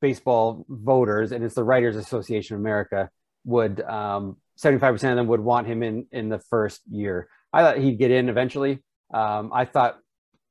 baseball 0.00 0.64
voters, 0.68 1.32
and 1.32 1.44
it's 1.44 1.54
the 1.54 1.64
Writers 1.64 1.96
Association 1.96 2.56
of 2.56 2.60
America, 2.60 3.10
would 3.44 3.80
um, 3.82 4.36
75% 4.58 4.92
of 4.94 5.00
them 5.16 5.26
would 5.28 5.40
want 5.40 5.66
him 5.66 5.82
in 5.82 6.06
in 6.12 6.28
the 6.28 6.38
first 6.38 6.80
year. 6.90 7.28
I 7.56 7.62
thought 7.62 7.78
he'd 7.78 7.98
get 7.98 8.10
in 8.10 8.28
eventually. 8.28 8.82
Um, 9.14 9.50
I 9.50 9.64
thought 9.64 9.98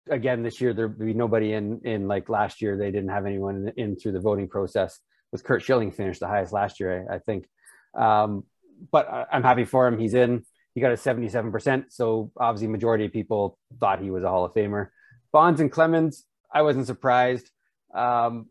again 0.09 0.41
this 0.41 0.59
year 0.59 0.73
there'd 0.73 0.97
be 0.97 1.13
nobody 1.13 1.53
in 1.53 1.81
in 1.83 2.07
like 2.07 2.29
last 2.29 2.63
year. 2.63 2.75
They 2.75 2.89
didn't 2.89 3.09
have 3.09 3.27
anyone 3.27 3.71
in, 3.77 3.83
in 3.83 3.95
through 3.95 4.13
the 4.13 4.19
voting 4.19 4.47
process. 4.47 4.99
With 5.31 5.43
Curt 5.43 5.61
Schilling 5.61 5.91
finished 5.91 6.19
the 6.19 6.27
highest 6.27 6.51
last 6.51 6.79
year, 6.79 7.07
I, 7.07 7.15
I 7.15 7.19
think. 7.19 7.47
Um, 7.95 8.45
but 8.91 9.07
I, 9.07 9.25
I'm 9.31 9.43
happy 9.43 9.65
for 9.65 9.85
him. 9.87 9.99
He's 9.99 10.15
in. 10.15 10.45
He 10.73 10.81
got 10.81 10.91
a 10.91 10.95
77%. 10.95 11.85
So 11.89 12.31
obviously, 12.37 12.67
majority 12.69 13.05
of 13.05 13.13
people 13.13 13.59
thought 13.79 14.01
he 14.01 14.09
was 14.09 14.23
a 14.23 14.29
Hall 14.29 14.45
of 14.45 14.53
Famer. 14.53 14.87
Bonds 15.31 15.61
and 15.61 15.71
Clemens, 15.71 16.25
I 16.51 16.63
wasn't 16.63 16.87
surprised. 16.87 17.49
Um, 17.93 18.47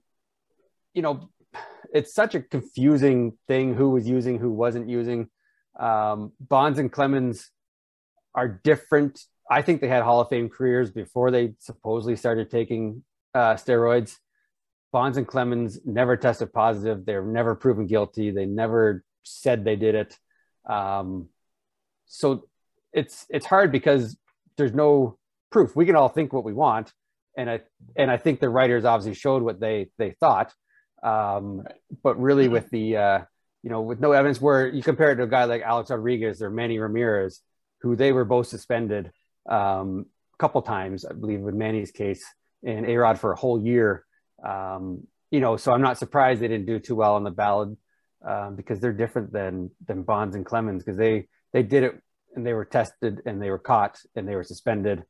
you 0.94 1.02
know, 1.02 1.28
it's 1.92 2.14
such 2.14 2.37
a 2.37 2.40
confusing 2.40 3.37
thing 3.49 3.75
who 3.75 3.90
was 3.90 4.08
using, 4.08 4.38
who 4.38 4.52
wasn't 4.52 4.88
using. 4.88 5.28
Um, 5.78 6.32
Bonds 6.38 6.78
and 6.78 6.90
Clemens 6.90 7.50
are 8.34 8.48
different. 8.48 9.20
I 9.50 9.62
think 9.62 9.80
they 9.80 9.88
had 9.88 10.02
Hall 10.02 10.20
of 10.20 10.28
Fame 10.28 10.48
careers 10.48 10.90
before 10.90 11.30
they 11.30 11.54
supposedly 11.58 12.16
started 12.16 12.50
taking 12.50 13.04
uh, 13.34 13.54
steroids. 13.54 14.16
Bonds 14.92 15.18
and 15.18 15.26
Clemens 15.26 15.80
never 15.84 16.16
tested 16.16 16.52
positive. 16.52 17.04
They're 17.04 17.24
never 17.24 17.54
proven 17.54 17.86
guilty. 17.86 18.30
They 18.30 18.46
never 18.46 19.04
said 19.24 19.64
they 19.64 19.76
did 19.76 19.94
it. 19.94 20.18
Um, 20.66 21.28
so 22.06 22.44
it's 22.92 23.26
it's 23.28 23.46
hard 23.46 23.72
because 23.72 24.16
there's 24.56 24.72
no 24.72 25.18
proof. 25.50 25.74
We 25.74 25.86
can 25.86 25.96
all 25.96 26.08
think 26.08 26.32
what 26.32 26.44
we 26.44 26.52
want, 26.52 26.92
and 27.36 27.50
I 27.50 27.60
and 27.96 28.10
I 28.10 28.16
think 28.16 28.40
the 28.40 28.48
writers 28.48 28.84
obviously 28.84 29.14
showed 29.14 29.42
what 29.42 29.60
they 29.60 29.88
they 29.98 30.12
thought. 30.12 30.54
Um, 31.02 31.60
right. 31.60 31.74
But 32.02 32.20
really, 32.20 32.48
with 32.48 32.70
the 32.70 32.96
uh, 32.96 33.18
you 33.62 33.70
know, 33.70 33.80
with 33.80 34.00
no 34.00 34.12
evidence, 34.12 34.40
where 34.40 34.68
you 34.68 34.82
compare 34.82 35.10
it 35.10 35.16
to 35.16 35.24
a 35.24 35.26
guy 35.26 35.44
like 35.44 35.62
Alex 35.62 35.90
Rodriguez 35.90 36.40
or 36.40 36.50
Manny 36.50 36.78
Ramirez, 36.78 37.40
who 37.84 37.94
they 37.94 38.12
were 38.12 38.24
both 38.24 38.46
suspended 38.46 39.12
um, 39.48 40.06
a 40.32 40.38
couple 40.38 40.62
times, 40.62 41.04
I 41.04 41.12
believe, 41.12 41.40
with 41.40 41.54
Manny's 41.54 41.90
case, 41.90 42.24
and 42.64 42.86
A 42.86 42.96
Rod 42.96 43.20
for 43.20 43.32
a 43.32 43.36
whole 43.36 43.62
year. 43.62 44.06
Um, 44.42 45.06
you 45.30 45.40
know, 45.40 45.58
so 45.58 45.70
I'm 45.70 45.82
not 45.82 45.98
surprised 45.98 46.40
they 46.40 46.48
didn't 46.48 46.66
do 46.66 46.78
too 46.78 46.94
well 46.94 47.14
on 47.14 47.24
the 47.24 47.30
ballot 47.30 47.76
um, 48.26 48.56
because 48.56 48.80
they're 48.80 48.94
different 48.94 49.32
than 49.32 49.70
than 49.86 50.02
Bonds 50.02 50.34
and 50.34 50.46
Clemens 50.46 50.82
because 50.82 50.96
they 50.96 51.28
they 51.52 51.62
did 51.62 51.82
it 51.82 52.00
and 52.34 52.46
they 52.46 52.54
were 52.54 52.64
tested 52.64 53.20
and 53.26 53.40
they 53.40 53.50
were 53.50 53.58
caught 53.58 53.98
and 54.16 54.26
they 54.26 54.34
were 54.34 54.44
suspended. 54.44 55.04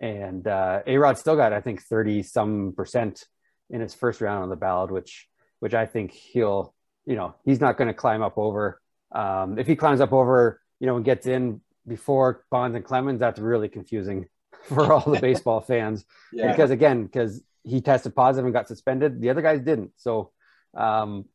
And 0.00 0.46
uh, 0.46 0.80
A 0.86 0.96
Rod 0.98 1.18
still 1.18 1.36
got 1.36 1.52
I 1.52 1.60
think 1.60 1.82
thirty 1.82 2.22
some 2.22 2.74
percent 2.76 3.26
in 3.70 3.80
his 3.80 3.92
first 3.92 4.20
round 4.20 4.44
on 4.44 4.50
the 4.50 4.56
ballot, 4.56 4.92
which 4.92 5.26
which 5.58 5.74
I 5.74 5.86
think 5.86 6.12
he'll, 6.12 6.74
you 7.06 7.16
know, 7.16 7.34
he's 7.44 7.60
not 7.60 7.76
going 7.76 7.88
to 7.88 7.94
climb 7.94 8.22
up 8.22 8.38
over. 8.38 8.80
Um, 9.12 9.58
if 9.58 9.66
he 9.66 9.74
climbs 9.74 10.00
up 10.00 10.12
over, 10.12 10.60
you 10.78 10.86
know, 10.86 10.94
and 10.94 11.04
gets 11.04 11.26
in 11.26 11.60
before 11.90 12.44
Bonds 12.50 12.76
and 12.76 12.84
Clemens, 12.84 13.20
that's 13.20 13.38
really 13.38 13.68
confusing 13.68 14.28
for 14.62 14.90
all 14.90 15.12
the 15.12 15.20
baseball 15.28 15.60
fans. 15.60 16.06
Yeah. 16.32 16.50
Because 16.50 16.70
again, 16.70 17.04
because 17.04 17.42
he 17.64 17.82
tested 17.82 18.14
positive 18.14 18.46
and 18.46 18.54
got 18.54 18.68
suspended, 18.68 19.20
the 19.20 19.28
other 19.28 19.42
guys 19.42 19.60
didn't. 19.60 19.90
So, 19.96 20.30
um, 20.74 21.26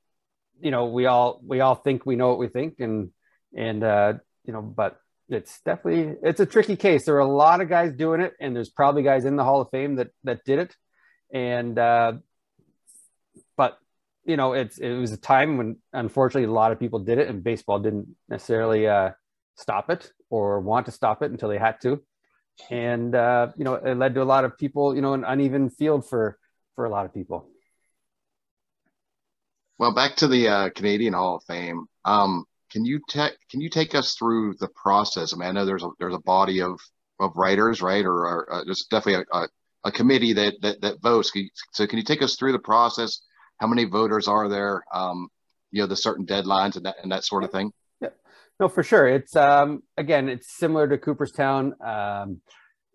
you 0.60 0.72
know, 0.72 0.86
we 0.86 1.06
all 1.06 1.42
we 1.46 1.60
all 1.60 1.76
think 1.76 2.06
we 2.06 2.16
know 2.16 2.30
what 2.30 2.40
we 2.40 2.48
think, 2.48 2.80
and 2.80 3.12
and 3.56 3.84
uh, 3.84 4.14
you 4.46 4.54
know, 4.54 4.62
but 4.62 4.98
it's 5.28 5.60
definitely 5.62 6.16
it's 6.24 6.40
a 6.40 6.46
tricky 6.46 6.78
case. 6.78 7.06
There 7.06 7.16
are 7.16 7.20
a 7.20 7.26
lot 7.26 7.60
of 7.60 7.68
guys 7.68 7.92
doing 7.92 8.22
it, 8.22 8.34
and 8.40 8.56
there's 8.56 8.70
probably 8.70 9.04
guys 9.04 9.26
in 9.26 9.36
the 9.36 9.44
Hall 9.44 9.62
of 9.62 9.70
Fame 9.70 9.98
that 9.98 10.12
that 10.24 10.46
did 10.46 10.60
it, 10.60 10.76
and 11.34 11.78
uh, 11.78 12.14
but 13.58 13.78
you 14.24 14.38
know, 14.38 14.54
it's 14.54 14.78
it 14.78 14.94
was 14.94 15.12
a 15.12 15.18
time 15.18 15.58
when 15.58 15.78
unfortunately 15.92 16.48
a 16.48 16.54
lot 16.54 16.72
of 16.72 16.80
people 16.80 17.00
did 17.00 17.18
it, 17.18 17.28
and 17.28 17.44
baseball 17.44 17.80
didn't 17.80 18.16
necessarily 18.30 18.88
uh, 18.88 19.12
stop 19.56 19.90
it 19.90 20.10
or 20.30 20.60
want 20.60 20.86
to 20.88 20.92
stop 20.92 21.22
it 21.22 21.32
until 21.32 21.50
they 21.50 21.58
had 21.58 21.80
to, 21.82 22.02
and 22.70 23.16
uh, 23.16 23.52
you 23.58 23.64
know, 23.64 23.76
it 23.76 23.96
led 23.96 24.14
to 24.16 24.22
a 24.22 24.24
lot 24.24 24.46
of 24.46 24.58
people, 24.58 24.96
you 24.96 25.02
know, 25.02 25.14
an 25.14 25.24
uneven 25.24 25.70
field 25.70 26.08
for 26.08 26.38
for 26.76 26.86
a 26.86 26.90
lot 26.90 27.06
of 27.06 27.14
people. 27.14 27.48
Well, 29.78 29.94
back 29.94 30.16
to 30.18 30.28
the 30.28 30.48
uh, 30.48 30.70
Canadian 30.70 31.14
Hall 31.14 31.36
of 31.36 31.44
Fame. 31.44 31.86
Um, 32.06 32.46
can 32.72 32.86
you 32.86 33.00
take 33.10 33.34
can 33.50 33.62
you 33.62 33.70
take 33.70 33.96
us 33.96 34.16
through 34.16 34.56
the 34.60 34.70
process? 34.70 35.34
I 35.34 35.38
mean, 35.38 35.50
I 35.50 35.52
know 35.52 35.66
there's 35.66 35.84
a 35.84 35.90
there's 36.00 36.16
a 36.16 36.20
body 36.20 36.62
of 36.62 36.80
of 37.20 37.36
writers, 37.36 37.82
right? 37.82 38.06
Or, 38.06 38.26
or 38.28 38.54
uh, 38.54 38.64
there's 38.66 38.88
definitely 38.90 39.26
a, 39.32 39.38
a, 39.38 39.48
a 39.86 39.92
committee 39.92 40.34
that, 40.34 40.56
that 40.62 40.82
that 40.82 41.02
votes. 41.02 41.32
So, 41.74 41.88
can 41.88 41.98
you 41.98 42.04
take 42.04 42.22
us 42.22 42.36
through 42.36 42.52
the 42.52 42.60
process? 42.60 43.22
how 43.58 43.68
many 43.68 43.86
voters 43.86 44.28
are 44.28 44.50
there? 44.50 44.84
Um, 44.94 45.30
you 45.72 45.82
know, 45.82 45.88
the 45.88 45.96
certain 45.96 46.26
deadlines 46.26 46.76
and 46.76 46.86
that 46.86 46.96
and 47.02 47.12
that 47.12 47.24
sort 47.24 47.44
of 47.44 47.52
thing. 47.52 47.72
No, 48.60 48.70
for 48.70 48.84
sure. 48.84 49.08
It's 49.08 49.36
um, 49.36 49.84
again, 49.98 50.30
it's 50.30 50.56
similar 50.56 50.88
to 50.88 50.98
Cooperstown. 50.98 51.76
Um, 51.86 52.42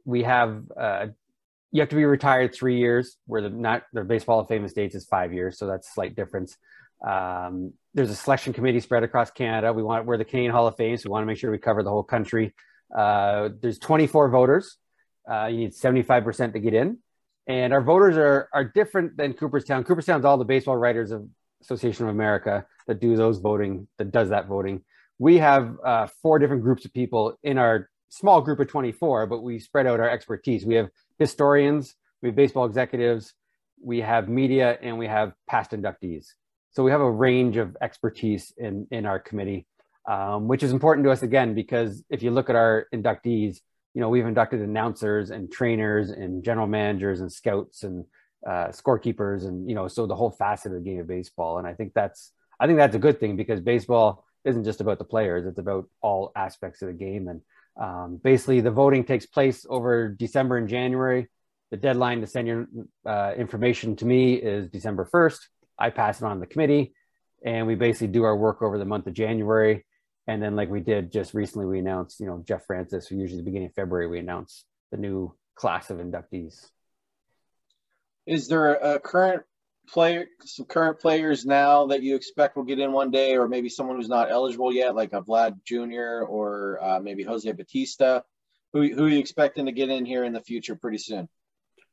we 0.05 0.23
have 0.23 0.63
uh, 0.79 1.07
you 1.71 1.81
have 1.81 1.91
to 1.91 1.97
be 1.97 2.05
retired 2.05 2.55
three 2.55 2.79
years, 2.79 3.17
where 3.27 3.43
the 3.43 3.51
not 3.51 3.83
the 3.93 4.03
baseball 4.03 4.41
of 4.41 4.49
famous 4.49 4.73
dates 4.73 4.95
is 4.95 5.05
five 5.05 5.33
years, 5.33 5.59
so 5.59 5.67
that's 5.67 5.89
a 5.89 5.93
slight 5.93 6.17
difference. 6.17 6.57
Um, 7.07 7.75
there's 7.95 8.11
a 8.11 8.17
selection 8.17 8.53
committee 8.53 8.81
spread 8.81 9.03
across 9.03 9.31
Canada. 9.31 9.73
We 9.73 9.83
want 9.83 10.07
we're 10.07 10.17
the 10.17 10.25
Canadian 10.25 10.53
Hall 10.53 10.67
of 10.67 10.77
Fame, 10.77 10.97
so 10.97 11.09
we 11.09 11.13
want 11.13 11.23
to 11.23 11.27
make 11.27 11.39
sure 11.39 11.51
we 11.51 11.59
cover 11.59 11.83
the 11.83 11.91
whole 11.91 12.05
country. 12.05 12.55
Uh, 12.97 13.51
there's 13.61 13.79
24 13.79 14.31
voters. 14.31 14.77
Uh, 15.31 15.47
you 15.47 15.59
need 15.59 15.73
75% 15.73 16.55
to 16.55 16.59
get 16.59 16.75
in. 16.75 16.99
And 17.47 17.73
our 17.73 17.83
voters 17.83 18.17
are 18.17 18.49
are 18.53 18.65
different 18.65 19.17
than 19.17 19.35
Cooperstown. 19.35 19.85
Cooperstown's 19.85 20.25
all 20.25 20.39
the 20.39 20.45
baseball 20.45 20.77
writers 20.77 21.11
of 21.11 21.29
Association 21.63 22.05
of 22.05 22.11
America 22.11 22.65
that 22.87 23.01
do 23.01 23.17
those 23.17 23.39
voting, 23.39 23.87
that 23.99 24.11
does 24.11 24.31
that 24.31 24.47
voting. 24.47 24.83
We 25.21 25.39
have 25.39 25.77
uh, 25.85 26.09
four 26.23 26.41
different 26.41 26.63
groups 26.63 26.85
of 26.87 26.95
people 26.95 27.39
in 27.45 27.59
our 27.59 27.91
small 28.09 28.41
group 28.41 28.59
of 28.59 28.69
24, 28.69 29.27
but 29.29 29.43
we 29.43 29.61
spread 29.61 29.87
out 29.87 30.01
our 30.01 30.11
expertise. 30.11 30.67
We 30.67 30.77
have 30.77 30.89
historians, 31.19 31.95
we 32.23 32.31
have 32.31 32.37
baseball 32.37 32.65
executives, 32.65 33.35
we 33.83 34.01
have 34.01 34.29
media, 34.31 34.79
and 34.83 34.99
we 34.99 35.07
have 35.09 35.35
past 35.47 35.73
inductees. 35.73 36.27
So 36.73 36.83
we 36.85 36.91
have 36.91 37.03
a 37.03 37.11
range 37.11 37.59
of 37.59 37.77
expertise 37.83 38.53
in 38.59 38.87
in 38.91 39.07
our 39.07 39.21
committee. 39.21 39.67
um, 40.09 40.49
which 40.49 40.63
is 40.63 40.73
important 40.73 41.05
to 41.05 41.11
us 41.13 41.23
again 41.23 41.55
because 41.55 42.03
if 42.11 42.23
you 42.23 42.31
look 42.31 42.51
at 42.51 42.57
our 42.57 42.87
inductees, 42.95 43.61
you 43.95 44.01
know 44.01 44.09
we've 44.09 44.27
inducted 44.27 44.61
announcers 44.61 45.31
and 45.31 45.53
trainers 45.53 46.11
and 46.11 46.43
general 46.45 46.67
managers 46.67 47.21
and 47.21 47.31
scouts 47.31 47.83
and 47.83 48.05
uh, 48.47 48.69
scorekeepers 48.69 49.47
and 49.47 49.69
you 49.69 49.75
know 49.75 49.89
so 49.89 50.07
the 50.07 50.17
whole 50.17 50.31
facet 50.31 50.73
of 50.73 50.79
the 50.79 50.85
game 50.91 51.01
of 51.01 51.07
baseball. 51.07 51.59
And 51.59 51.67
I 51.67 51.75
think 51.75 51.93
that's 51.95 52.33
I 52.59 52.67
think 52.67 52.79
that's 52.79 52.97
a 52.97 52.99
good 52.99 53.21
thing 53.21 53.37
because 53.37 53.61
baseball 53.61 54.25
isn't 54.45 54.65
just 54.65 54.81
about 54.81 54.99
the 54.99 55.05
players; 55.05 55.47
it's 55.47 55.59
about 55.59 55.89
all 56.01 56.33
aspects 56.35 56.83
of 56.83 56.89
the 56.89 56.95
game. 56.95 57.29
And 57.29 57.41
um, 57.81 58.21
basically, 58.23 58.61
the 58.61 58.71
voting 58.71 59.05
takes 59.05 59.27
place 59.27 59.67
over 59.69 60.09
December 60.09 60.57
and 60.57 60.69
January. 60.69 61.29
The 61.71 61.77
deadline 61.77 62.21
to 62.21 62.27
send 62.27 62.49
your 62.49 62.67
uh, 63.07 63.33
information 63.37 63.97
to 63.97 64.05
me 64.05 64.35
is 64.35 64.69
December 64.69 65.09
1st. 65.13 65.39
I 65.79 65.91
pass 65.91 66.21
it 66.21 66.25
on 66.25 66.37
to 66.37 66.41
the 66.41 66.47
committee, 66.47 66.95
and 67.45 67.67
we 67.67 67.75
basically 67.75 68.09
do 68.09 68.25
our 68.25 68.37
work 68.37 68.61
over 68.61 68.77
the 68.77 68.85
month 68.85 69.07
of 69.07 69.15
January. 69.15 69.87
And 70.27 70.43
then, 70.43 70.57
like 70.57 70.69
we 70.69 70.81
did 70.81 71.13
just 71.13 71.33
recently, 71.33 71.67
we 71.67 71.79
announced, 71.79 72.21
you 72.21 72.27
know, 72.27 72.45
Jeff 72.47 72.67
Francis, 72.67 73.07
who 73.07 73.17
usually 73.17 73.41
the 73.41 73.45
beginning 73.45 73.69
of 73.69 73.75
February, 73.75 74.09
we 74.09 74.19
announce 74.19 74.65
the 74.91 74.97
new 74.97 75.35
class 75.55 75.91
of 75.91 75.99
inductees. 75.99 76.69
Is 78.27 78.49
there 78.49 78.75
a 78.75 79.01
current 79.01 79.43
player, 79.93 80.27
some 80.45 80.67
current 80.67 80.99
players 80.99 81.45
now 81.45 81.87
that 81.87 82.03
you 82.03 82.15
expect 82.15 82.57
will 82.57 82.65
get 82.65 82.79
in 82.79 82.93
one 82.93 83.11
day, 83.11 83.37
or 83.37 83.49
maybe 83.49 83.69
someone 83.69 83.97
who's 83.97 84.09
not 84.09 84.31
eligible 84.31 84.73
yet, 84.73 84.95
like 84.95 85.13
a 85.13 85.23
Vlad 85.23 85.63
Jr. 85.65 86.25
or 86.25 86.79
uh, 86.83 87.01
maybe 87.01 87.23
Jose 87.23 87.51
Bautista? 87.51 88.25
Who, 88.73 88.89
who 88.95 89.07
are 89.07 89.09
you 89.09 89.19
expecting 89.19 89.67
to 89.67 89.73
get 89.73 89.89
in 89.89 90.05
here 90.07 90.25
in 90.25 90.33
the 90.33 90.41
future 90.41 90.77
pretty 90.77 90.99
soon? 90.99 91.29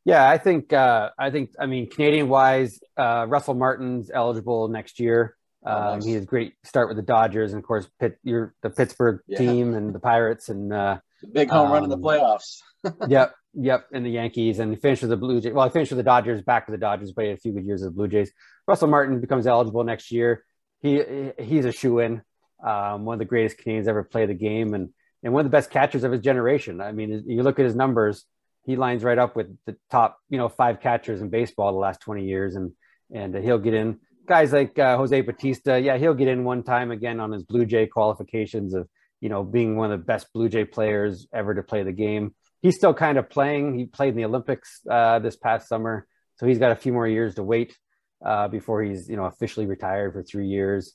Yeah, 0.05 0.29
I 0.29 0.37
think 0.37 0.71
uh, 0.71 1.09
I 1.19 1.31
think 1.31 1.51
I 1.59 1.65
mean 1.65 1.89
Canadian 1.89 2.29
wise, 2.29 2.79
uh, 2.95 3.25
Russell 3.27 3.55
Martin's 3.55 4.09
eligible 4.09 4.69
next 4.69 5.01
year. 5.01 5.35
Oh, 5.65 5.71
um, 5.71 5.95
nice. 5.95 6.05
He 6.05 6.13
has 6.13 6.25
great 6.25 6.53
start 6.63 6.87
with 6.87 6.95
the 6.95 7.03
Dodgers, 7.03 7.51
and 7.51 7.61
of 7.61 7.67
course, 7.67 7.89
Pitt, 7.99 8.17
you're 8.23 8.53
the 8.61 8.69
Pittsburgh 8.69 9.19
yeah. 9.27 9.37
team 9.37 9.73
and 9.73 9.93
the 9.93 9.99
Pirates, 9.99 10.47
and 10.47 10.71
uh, 10.71 10.99
the 11.21 11.27
big 11.27 11.49
home 11.49 11.67
um, 11.67 11.73
run 11.73 11.83
in 11.83 11.89
the 11.89 11.97
um, 11.97 12.01
playoffs. 12.03 12.61
yep, 13.09 13.33
yep, 13.59 13.87
and 13.91 14.05
the 14.05 14.09
Yankees, 14.09 14.59
and 14.59 14.71
he 14.71 14.77
finished 14.77 15.01
with 15.01 15.09
the 15.09 15.17
Blue 15.17 15.41
Jays. 15.41 15.53
Well, 15.53 15.65
I 15.65 15.69
finished 15.69 15.91
with 15.91 15.97
the 15.97 16.03
Dodgers, 16.03 16.41
back 16.41 16.67
with 16.67 16.73
the 16.73 16.85
Dodgers, 16.85 17.11
but 17.11 17.23
he 17.23 17.29
had 17.29 17.37
a 17.37 17.41
few 17.41 17.51
good 17.51 17.65
years 17.65 17.81
of 17.81 17.93
the 17.93 17.95
Blue 17.95 18.07
Jays. 18.07 18.31
Russell 18.67 18.87
Martin 18.87 19.19
becomes 19.19 19.47
eligible 19.47 19.83
next 19.83 20.11
year. 20.11 20.43
He 20.81 21.31
he's 21.39 21.65
a 21.65 21.71
shoe 21.71 21.99
in, 21.99 22.21
um, 22.65 23.05
one 23.05 23.15
of 23.15 23.19
the 23.19 23.25
greatest 23.25 23.57
Canadians 23.57 23.87
ever 23.87 24.03
play 24.03 24.25
the 24.25 24.33
game, 24.33 24.73
and 24.73 24.89
and 25.23 25.33
one 25.33 25.45
of 25.45 25.51
the 25.51 25.55
best 25.55 25.71
catchers 25.71 26.03
of 26.03 26.11
his 26.11 26.21
generation. 26.21 26.81
I 26.81 26.91
mean, 26.91 27.23
you 27.25 27.43
look 27.43 27.59
at 27.59 27.65
his 27.65 27.75
numbers 27.75 28.25
he 28.67 28.75
lines 28.75 29.03
right 29.03 29.17
up 29.17 29.35
with 29.35 29.47
the 29.65 29.77
top, 29.89 30.19
you 30.29 30.37
know, 30.37 30.49
five 30.49 30.81
catchers 30.81 31.21
in 31.21 31.29
baseball 31.29 31.71
the 31.71 31.79
last 31.79 32.01
20 32.01 32.25
years. 32.25 32.55
And, 32.55 32.73
and 33.11 33.33
he'll 33.33 33.57
get 33.57 33.73
in 33.73 33.97
guys 34.27 34.51
like 34.51 34.77
uh, 34.77 34.97
Jose 34.97 35.21
Bautista. 35.21 35.79
Yeah. 35.79 35.97
He'll 35.97 36.13
get 36.13 36.27
in 36.27 36.43
one 36.43 36.63
time 36.63 36.91
again 36.91 37.21
on 37.21 37.31
his 37.31 37.43
Blue 37.43 37.65
Jay 37.65 37.87
qualifications 37.87 38.73
of, 38.73 38.89
you 39.21 39.29
know, 39.29 39.41
being 39.41 39.77
one 39.77 39.93
of 39.93 39.99
the 40.01 40.05
best 40.05 40.33
Blue 40.33 40.49
Jay 40.49 40.65
players 40.65 41.27
ever 41.33 41.55
to 41.55 41.63
play 41.63 41.83
the 41.83 41.93
game. 41.93 42.35
He's 42.61 42.75
still 42.75 42.93
kind 42.93 43.17
of 43.17 43.29
playing. 43.29 43.77
He 43.77 43.85
played 43.85 44.09
in 44.09 44.15
the 44.15 44.25
Olympics 44.25 44.81
uh, 44.89 45.19
this 45.19 45.35
past 45.35 45.67
summer. 45.67 46.07
So 46.35 46.45
he's 46.45 46.59
got 46.59 46.71
a 46.71 46.75
few 46.75 46.93
more 46.93 47.07
years 47.07 47.35
to 47.35 47.43
wait 47.43 47.77
uh, 48.25 48.47
before 48.47 48.83
he's, 48.83 49.09
you 49.09 49.15
know, 49.15 49.25
officially 49.25 49.65
retired 49.65 50.13
for 50.13 50.23
three 50.23 50.47
years. 50.47 50.93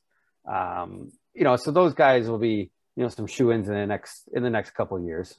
Um, 0.51 1.11
you 1.35 1.45
know, 1.45 1.57
so 1.57 1.71
those 1.71 1.95
guys 1.95 2.29
will 2.29 2.39
be, 2.39 2.71
you 2.97 3.03
know, 3.03 3.09
some 3.09 3.27
shoe-ins 3.27 3.69
in 3.69 3.75
the 3.75 3.87
next, 3.87 4.29
in 4.33 4.43
the 4.43 4.51
next 4.51 4.73
couple 4.73 5.01
years 5.01 5.35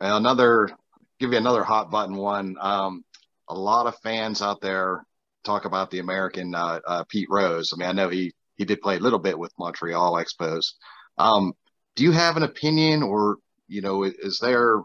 another 0.00 0.70
give 1.18 1.32
you 1.32 1.38
another 1.38 1.64
hot 1.64 1.90
button 1.90 2.16
one. 2.16 2.56
Um, 2.60 3.04
a 3.48 3.54
lot 3.54 3.86
of 3.86 3.98
fans 3.98 4.42
out 4.42 4.60
there 4.60 5.04
talk 5.44 5.64
about 5.64 5.90
the 5.90 5.98
American 5.98 6.54
uh, 6.54 6.80
uh, 6.86 7.04
Pete 7.08 7.28
Rose. 7.30 7.70
I 7.72 7.76
mean, 7.76 7.88
I 7.88 7.92
know 7.92 8.08
he 8.08 8.32
he 8.56 8.64
did 8.64 8.80
play 8.80 8.96
a 8.96 9.00
little 9.00 9.18
bit 9.18 9.38
with 9.38 9.52
Montreal 9.58 10.14
Expos. 10.14 10.72
Um, 11.18 11.52
do 12.00 12.04
you 12.06 12.12
have 12.12 12.38
an 12.38 12.44
opinion, 12.44 13.02
or 13.02 13.36
you 13.68 13.82
know, 13.82 14.04
is 14.04 14.38
there? 14.38 14.80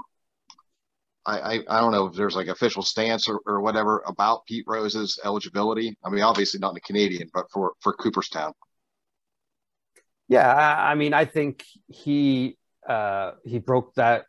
I, 1.25 1.39
I, 1.39 1.53
I 1.69 1.79
don't 1.79 1.93
know 1.93 2.07
if 2.07 2.13
there's 2.13 2.35
like 2.35 2.47
official 2.47 2.81
stance 2.83 3.29
or, 3.29 3.39
or 3.45 3.61
whatever 3.61 4.03
about 4.05 4.45
Pete 4.45 4.65
Rose's 4.67 5.17
eligibility. 5.23 5.97
I 6.03 6.09
mean, 6.09 6.23
obviously 6.23 6.59
not 6.59 6.71
in 6.71 6.73
the 6.73 6.81
Canadian, 6.81 7.29
but 7.33 7.45
for 7.53 7.71
for 7.79 7.93
Cooperstown. 7.93 8.51
Yeah, 10.27 10.53
I 10.53 10.95
mean, 10.95 11.13
I 11.13 11.23
think 11.23 11.63
he 11.87 12.57
uh, 12.85 13.31
he 13.45 13.59
broke 13.59 13.95
that 13.95 14.25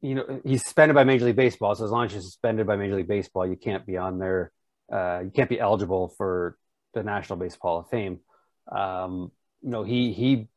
you 0.00 0.14
know 0.14 0.40
he's 0.42 0.62
suspended 0.62 0.94
by 0.94 1.04
Major 1.04 1.26
League 1.26 1.36
Baseball. 1.36 1.74
So 1.74 1.84
as 1.84 1.90
long 1.90 2.06
as 2.06 2.12
you're 2.12 2.22
suspended 2.22 2.66
by 2.66 2.76
Major 2.76 2.96
League 2.96 3.08
Baseball, 3.08 3.46
you 3.46 3.56
can't 3.56 3.84
be 3.84 3.98
on 3.98 4.18
there. 4.18 4.52
Uh, 4.90 5.20
you 5.22 5.30
can't 5.30 5.50
be 5.50 5.60
eligible 5.60 6.14
for 6.16 6.56
the 6.94 7.02
National 7.02 7.38
Baseball 7.38 7.72
hall 7.72 7.80
of 7.80 7.90
Fame. 7.90 8.20
Um, 8.74 9.32
you 9.60 9.68
know 9.68 9.82
he 9.82 10.14
he 10.14 10.48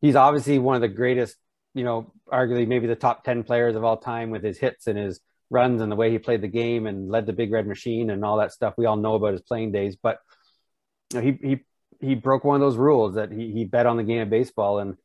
he's 0.00 0.16
obviously 0.16 0.58
one 0.58 0.76
of 0.76 0.82
the 0.82 0.88
greatest. 0.88 1.36
You 1.72 1.84
know, 1.84 2.12
arguably 2.32 2.66
maybe 2.66 2.88
the 2.88 2.96
top 2.96 3.22
ten 3.22 3.44
players 3.44 3.76
of 3.76 3.84
all 3.84 3.96
time 3.96 4.30
with 4.30 4.42
his 4.42 4.58
hits 4.58 4.88
and 4.88 4.98
his 4.98 5.20
runs 5.50 5.80
and 5.80 5.90
the 5.90 5.96
way 5.96 6.10
he 6.10 6.18
played 6.18 6.40
the 6.40 6.48
game 6.48 6.86
and 6.86 7.08
led 7.08 7.26
the 7.26 7.32
Big 7.32 7.52
Red 7.52 7.66
Machine 7.66 8.10
and 8.10 8.24
all 8.24 8.38
that 8.38 8.52
stuff. 8.52 8.74
We 8.76 8.86
all 8.86 8.96
know 8.96 9.14
about 9.14 9.32
his 9.32 9.42
playing 9.42 9.72
days, 9.72 9.96
but 9.96 10.18
you 11.12 11.20
know, 11.20 11.24
he 11.24 11.48
he 11.48 11.58
he 12.00 12.14
broke 12.14 12.44
one 12.44 12.56
of 12.56 12.60
those 12.60 12.76
rules 12.76 13.14
that 13.14 13.30
he 13.30 13.52
he 13.52 13.64
bet 13.64 13.86
on 13.86 13.96
the 13.96 14.02
game 14.02 14.22
of 14.22 14.30
baseball 14.30 14.80
and 14.80 14.96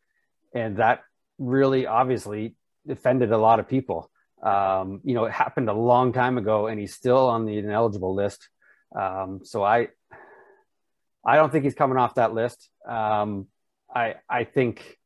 and 0.56 0.78
that 0.78 1.02
really 1.38 1.86
obviously 1.86 2.56
offended 2.90 3.32
a 3.32 3.38
lot 3.38 3.60
of 3.60 3.68
people. 3.68 4.10
Um, 4.42 5.02
you 5.04 5.14
know, 5.14 5.26
it 5.26 5.32
happened 5.32 5.70
a 5.70 5.74
long 5.74 6.14
time 6.14 6.38
ago, 6.38 6.68
and 6.68 6.80
he's 6.80 6.94
still 6.94 7.28
on 7.30 7.46
the 7.46 7.58
ineligible 7.58 8.14
list. 8.14 8.48
Um, 8.98 9.42
so 9.44 9.64
I, 9.64 9.90
I 11.26 11.36
don't 11.36 11.52
think 11.52 11.64
he's 11.64 11.76
coming 11.76 11.98
off 11.98 12.16
that 12.16 12.34
list. 12.34 12.70
Um, 12.88 13.48
I 13.96 14.16
I 14.30 14.44
think, 14.44 14.98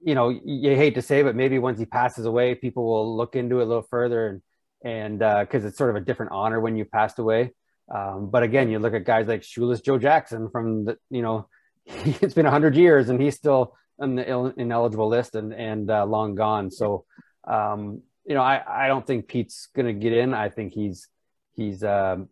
you 0.00 0.14
know, 0.14 0.28
you 0.28 0.76
hate 0.76 0.94
to 0.96 1.02
say, 1.02 1.22
but 1.22 1.34
maybe 1.34 1.58
once 1.58 1.78
he 1.78 1.86
passes 1.86 2.26
away, 2.26 2.54
people 2.54 2.84
will 2.84 3.16
look 3.16 3.34
into 3.34 3.60
it 3.60 3.64
a 3.64 3.66
little 3.66 3.86
further, 3.90 4.28
and 4.28 4.42
and 4.84 5.18
because 5.18 5.64
uh, 5.64 5.68
it's 5.68 5.78
sort 5.78 5.90
of 5.90 5.96
a 5.96 6.04
different 6.04 6.32
honor 6.32 6.60
when 6.60 6.76
you 6.76 6.84
passed 6.84 7.18
away. 7.18 7.52
Um, 7.92 8.30
but 8.30 8.42
again, 8.42 8.70
you 8.70 8.78
look 8.78 8.94
at 8.94 9.04
guys 9.04 9.26
like 9.26 9.42
Shoeless 9.42 9.80
Joe 9.80 9.98
Jackson 9.98 10.48
from 10.50 10.84
the, 10.84 10.98
you 11.10 11.22
know, 11.22 11.48
it's 11.86 12.34
been 12.34 12.46
hundred 12.46 12.76
years 12.76 13.08
and 13.08 13.20
he's 13.20 13.34
still 13.34 13.74
on 13.98 14.16
the 14.16 14.52
ineligible 14.56 15.08
list 15.08 15.34
and 15.34 15.52
and 15.52 15.90
uh, 15.90 16.04
long 16.04 16.34
gone. 16.34 16.70
So, 16.70 17.06
um, 17.46 18.02
you 18.26 18.34
know, 18.34 18.42
I 18.42 18.84
I 18.84 18.88
don't 18.88 19.06
think 19.06 19.28
Pete's 19.28 19.68
to 19.74 19.92
get 19.92 20.12
in. 20.12 20.34
I 20.34 20.48
think 20.50 20.72
he's 20.72 21.08
he's 21.54 21.82
um, 21.82 22.28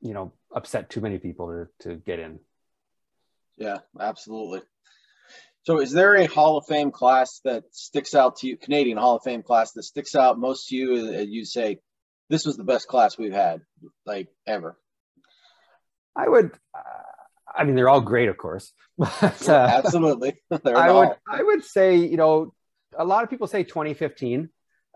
you 0.00 0.14
know 0.14 0.32
upset 0.54 0.90
too 0.90 1.00
many 1.00 1.18
people 1.18 1.48
to 1.80 1.88
to 1.88 1.96
get 1.96 2.18
in. 2.18 2.40
Yeah, 3.56 3.78
absolutely. 4.00 4.62
So, 5.64 5.80
is 5.80 5.92
there 5.92 6.16
a 6.16 6.26
Hall 6.26 6.56
of 6.56 6.66
Fame 6.66 6.90
class 6.90 7.40
that 7.44 7.64
sticks 7.70 8.14
out 8.14 8.36
to 8.38 8.48
you, 8.48 8.56
Canadian 8.56 8.98
Hall 8.98 9.16
of 9.16 9.22
Fame 9.22 9.42
class 9.42 9.72
that 9.72 9.84
sticks 9.84 10.16
out 10.16 10.38
most 10.38 10.68
to 10.68 10.76
you? 10.76 11.12
And 11.12 11.32
you 11.32 11.44
say, 11.44 11.78
this 12.28 12.44
was 12.44 12.56
the 12.56 12.64
best 12.64 12.88
class 12.88 13.16
we've 13.16 13.32
had, 13.32 13.60
like 14.04 14.28
ever. 14.46 14.76
I 16.16 16.28
would. 16.28 16.52
Uh, 16.74 16.80
I 17.54 17.64
mean, 17.64 17.76
they're 17.76 17.88
all 17.88 18.00
great, 18.00 18.28
of 18.28 18.36
course. 18.36 18.72
But, 18.98 19.48
uh, 19.48 19.70
Absolutely. 19.84 20.34
I 20.50 20.92
would, 20.92 21.08
I 21.28 21.42
would 21.42 21.64
say, 21.64 21.96
you 21.96 22.16
know, 22.16 22.54
a 22.96 23.04
lot 23.04 23.24
of 23.24 23.30
people 23.30 23.46
say 23.46 23.64
2015, 23.64 24.48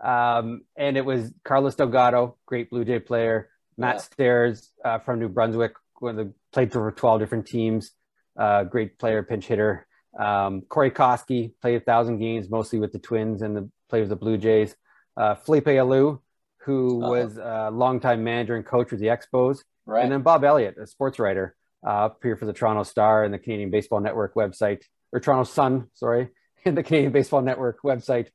um, 0.03 0.63
and 0.77 0.97
it 0.97 1.05
was 1.05 1.33
Carlos 1.45 1.75
Delgado, 1.75 2.37
great 2.47 2.71
Blue 2.71 2.85
Jay 2.85 2.99
player, 2.99 3.49
Matt 3.77 3.97
yeah. 3.97 4.01
Stairs 4.03 4.71
uh, 4.85 4.99
from 4.99 5.19
New 5.19 5.29
Brunswick, 5.29 5.73
one 5.99 6.19
of 6.19 6.27
the, 6.27 6.35
played 6.53 6.73
for 6.73 6.93
12 6.93 7.21
different 7.21 7.47
teams, 7.47 7.93
uh, 8.39 8.65
great 8.65 8.99
player, 8.99 9.23
pinch 9.23 9.47
hitter. 9.47 9.87
Um, 10.19 10.63
Corey 10.63 10.91
Koskie 10.91 11.53
played 11.61 11.77
a 11.77 11.81
thousand 11.81 12.19
games, 12.19 12.49
mostly 12.51 12.79
with 12.79 12.93
the 12.93 12.99
Twins 12.99 13.43
and 13.43 13.57
the 13.57 13.71
played 13.89 14.01
with 14.01 14.09
the 14.09 14.17
Blue 14.17 14.39
Jays. 14.39 14.75
Uh, 15.17 15.35
Felipe 15.35 15.67
Alou, 15.67 16.21
who 16.61 17.03
uh-huh. 17.03 17.11
was 17.11 17.37
a 17.39 17.71
longtime 17.73 18.25
manager 18.25 18.57
and 18.57 18.67
coach 18.67 18.91
with 18.91 19.01
the 19.01 19.07
Expos, 19.07 19.61
right. 19.87 20.03
and 20.03 20.13
then 20.13 20.23
Bob 20.23 20.45
Elliott, 20.45 20.77
a 20.79 20.87
sports 20.87 21.19
writer 21.19 21.55
uh, 21.87 22.11
here 22.23 22.37
for 22.37 22.47
the 22.47 22.53
Toronto 22.53 22.83
Star 22.83 23.25
and 23.25 23.33
the 23.33 23.39
Canadian 23.39 23.71
Baseball 23.71 24.01
Network 24.01 24.35
website, 24.35 24.83
or 25.13 25.21
Toronto 25.21 25.45
Sun, 25.45 25.89
sorry, 25.95 26.29
and 26.65 26.77
the 26.77 26.83
Canadian 26.83 27.13
Baseball 27.13 27.43
Network 27.43 27.83
website. 27.83 28.29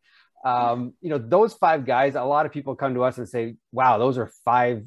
Um, 0.43 0.93
you 1.01 1.09
know, 1.09 1.19
those 1.19 1.53
five 1.53 1.85
guys, 1.85 2.15
a 2.15 2.23
lot 2.23 2.45
of 2.45 2.51
people 2.51 2.75
come 2.75 2.95
to 2.95 3.03
us 3.03 3.17
and 3.17 3.29
say, 3.29 3.57
wow, 3.71 3.97
those 3.97 4.17
are 4.17 4.31
five 4.43 4.83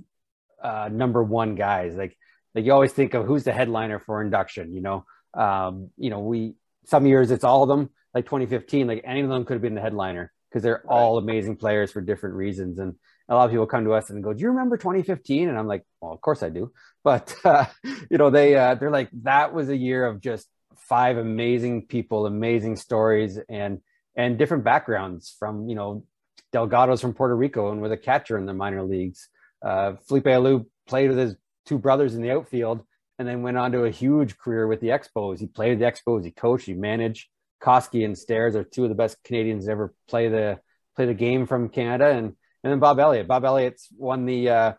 uh, 0.62 0.88
number 0.90 1.22
one 1.22 1.54
guys. 1.54 1.94
Like, 1.94 2.16
like 2.54 2.64
you 2.64 2.72
always 2.72 2.92
think 2.92 3.14
of 3.14 3.26
who's 3.26 3.44
the 3.44 3.52
headliner 3.52 4.00
for 4.00 4.20
induction, 4.22 4.72
you 4.72 4.80
know? 4.80 5.04
Um, 5.34 5.90
you 5.96 6.10
know, 6.10 6.20
we, 6.20 6.54
some 6.86 7.06
years 7.06 7.30
it's 7.30 7.44
all 7.44 7.62
of 7.62 7.68
them, 7.68 7.90
like 8.14 8.24
2015, 8.26 8.86
like 8.86 9.02
any 9.04 9.20
of 9.20 9.28
them 9.28 9.44
could 9.44 9.54
have 9.54 9.62
been 9.62 9.74
the 9.74 9.80
headliner 9.80 10.32
because 10.48 10.62
they're 10.62 10.82
right. 10.84 10.94
all 10.94 11.18
amazing 11.18 11.56
players 11.56 11.90
for 11.90 12.00
different 12.00 12.36
reasons. 12.36 12.78
And 12.78 12.94
a 13.28 13.34
lot 13.34 13.46
of 13.46 13.50
people 13.50 13.66
come 13.66 13.84
to 13.84 13.92
us 13.92 14.10
and 14.10 14.22
go, 14.22 14.32
"Do 14.32 14.40
you 14.40 14.48
remember 14.48 14.76
2015?" 14.76 15.48
And 15.48 15.58
I'm 15.58 15.66
like, 15.66 15.84
"Well, 16.00 16.12
of 16.12 16.20
course 16.20 16.42
I 16.42 16.48
do." 16.50 16.72
But 17.04 17.34
uh, 17.44 17.66
you 18.10 18.16
know, 18.16 18.30
they 18.30 18.56
uh, 18.56 18.76
they're 18.76 18.90
like, 18.90 19.10
"That 19.24 19.52
was 19.52 19.68
a 19.68 19.76
year 19.76 20.06
of 20.06 20.22
just 20.22 20.48
five 20.76 21.18
amazing 21.18 21.86
people, 21.86 22.24
amazing 22.24 22.76
stories, 22.76 23.38
and 23.48 23.80
and 24.16 24.38
different 24.38 24.64
backgrounds 24.64 25.34
from 25.38 25.68
you 25.68 25.74
know, 25.74 26.04
Delgado's 26.52 27.00
from 27.00 27.12
Puerto 27.12 27.36
Rico 27.36 27.72
and 27.72 27.82
with 27.82 27.92
a 27.92 27.96
catcher 27.96 28.38
in 28.38 28.46
the 28.46 28.54
minor 28.54 28.82
leagues. 28.82 29.28
Uh, 29.60 29.94
Felipe 30.06 30.24
Alou 30.24 30.66
played 30.86 31.08
with 31.10 31.18
his 31.18 31.36
two 31.66 31.78
brothers 31.78 32.14
in 32.14 32.22
the 32.22 32.30
outfield 32.30 32.84
and 33.18 33.28
then 33.28 33.42
went 33.42 33.56
on 33.56 33.72
to 33.72 33.84
a 33.84 33.90
huge 33.90 34.36
career 34.38 34.66
with 34.66 34.80
the 34.80 34.88
Expos. 34.88 35.38
He 35.38 35.46
played 35.46 35.78
the 35.78 35.84
Expos, 35.84 36.24
he 36.24 36.30
coached, 36.30 36.66
he 36.66 36.74
managed. 36.74 37.28
Koskie 37.62 38.04
and 38.04 38.18
Stairs 38.18 38.56
are 38.56 38.64
two 38.64 38.82
of 38.82 38.90
the 38.90 38.94
best 38.94 39.22
Canadians 39.24 39.64
to 39.64 39.70
ever 39.70 39.94
play 40.08 40.28
the 40.28 40.60
play 40.96 41.06
the 41.06 41.14
game 41.14 41.46
from 41.46 41.68
Canada, 41.68 42.10
and 42.10 42.34
and 42.62 42.72
then 42.72 42.78
Bob 42.78 42.98
Elliott. 42.98 43.26
Bob 43.26 43.44
Elliott's 43.44 43.88
won 43.96 44.26
the 44.26 44.48
uh, 44.48 44.72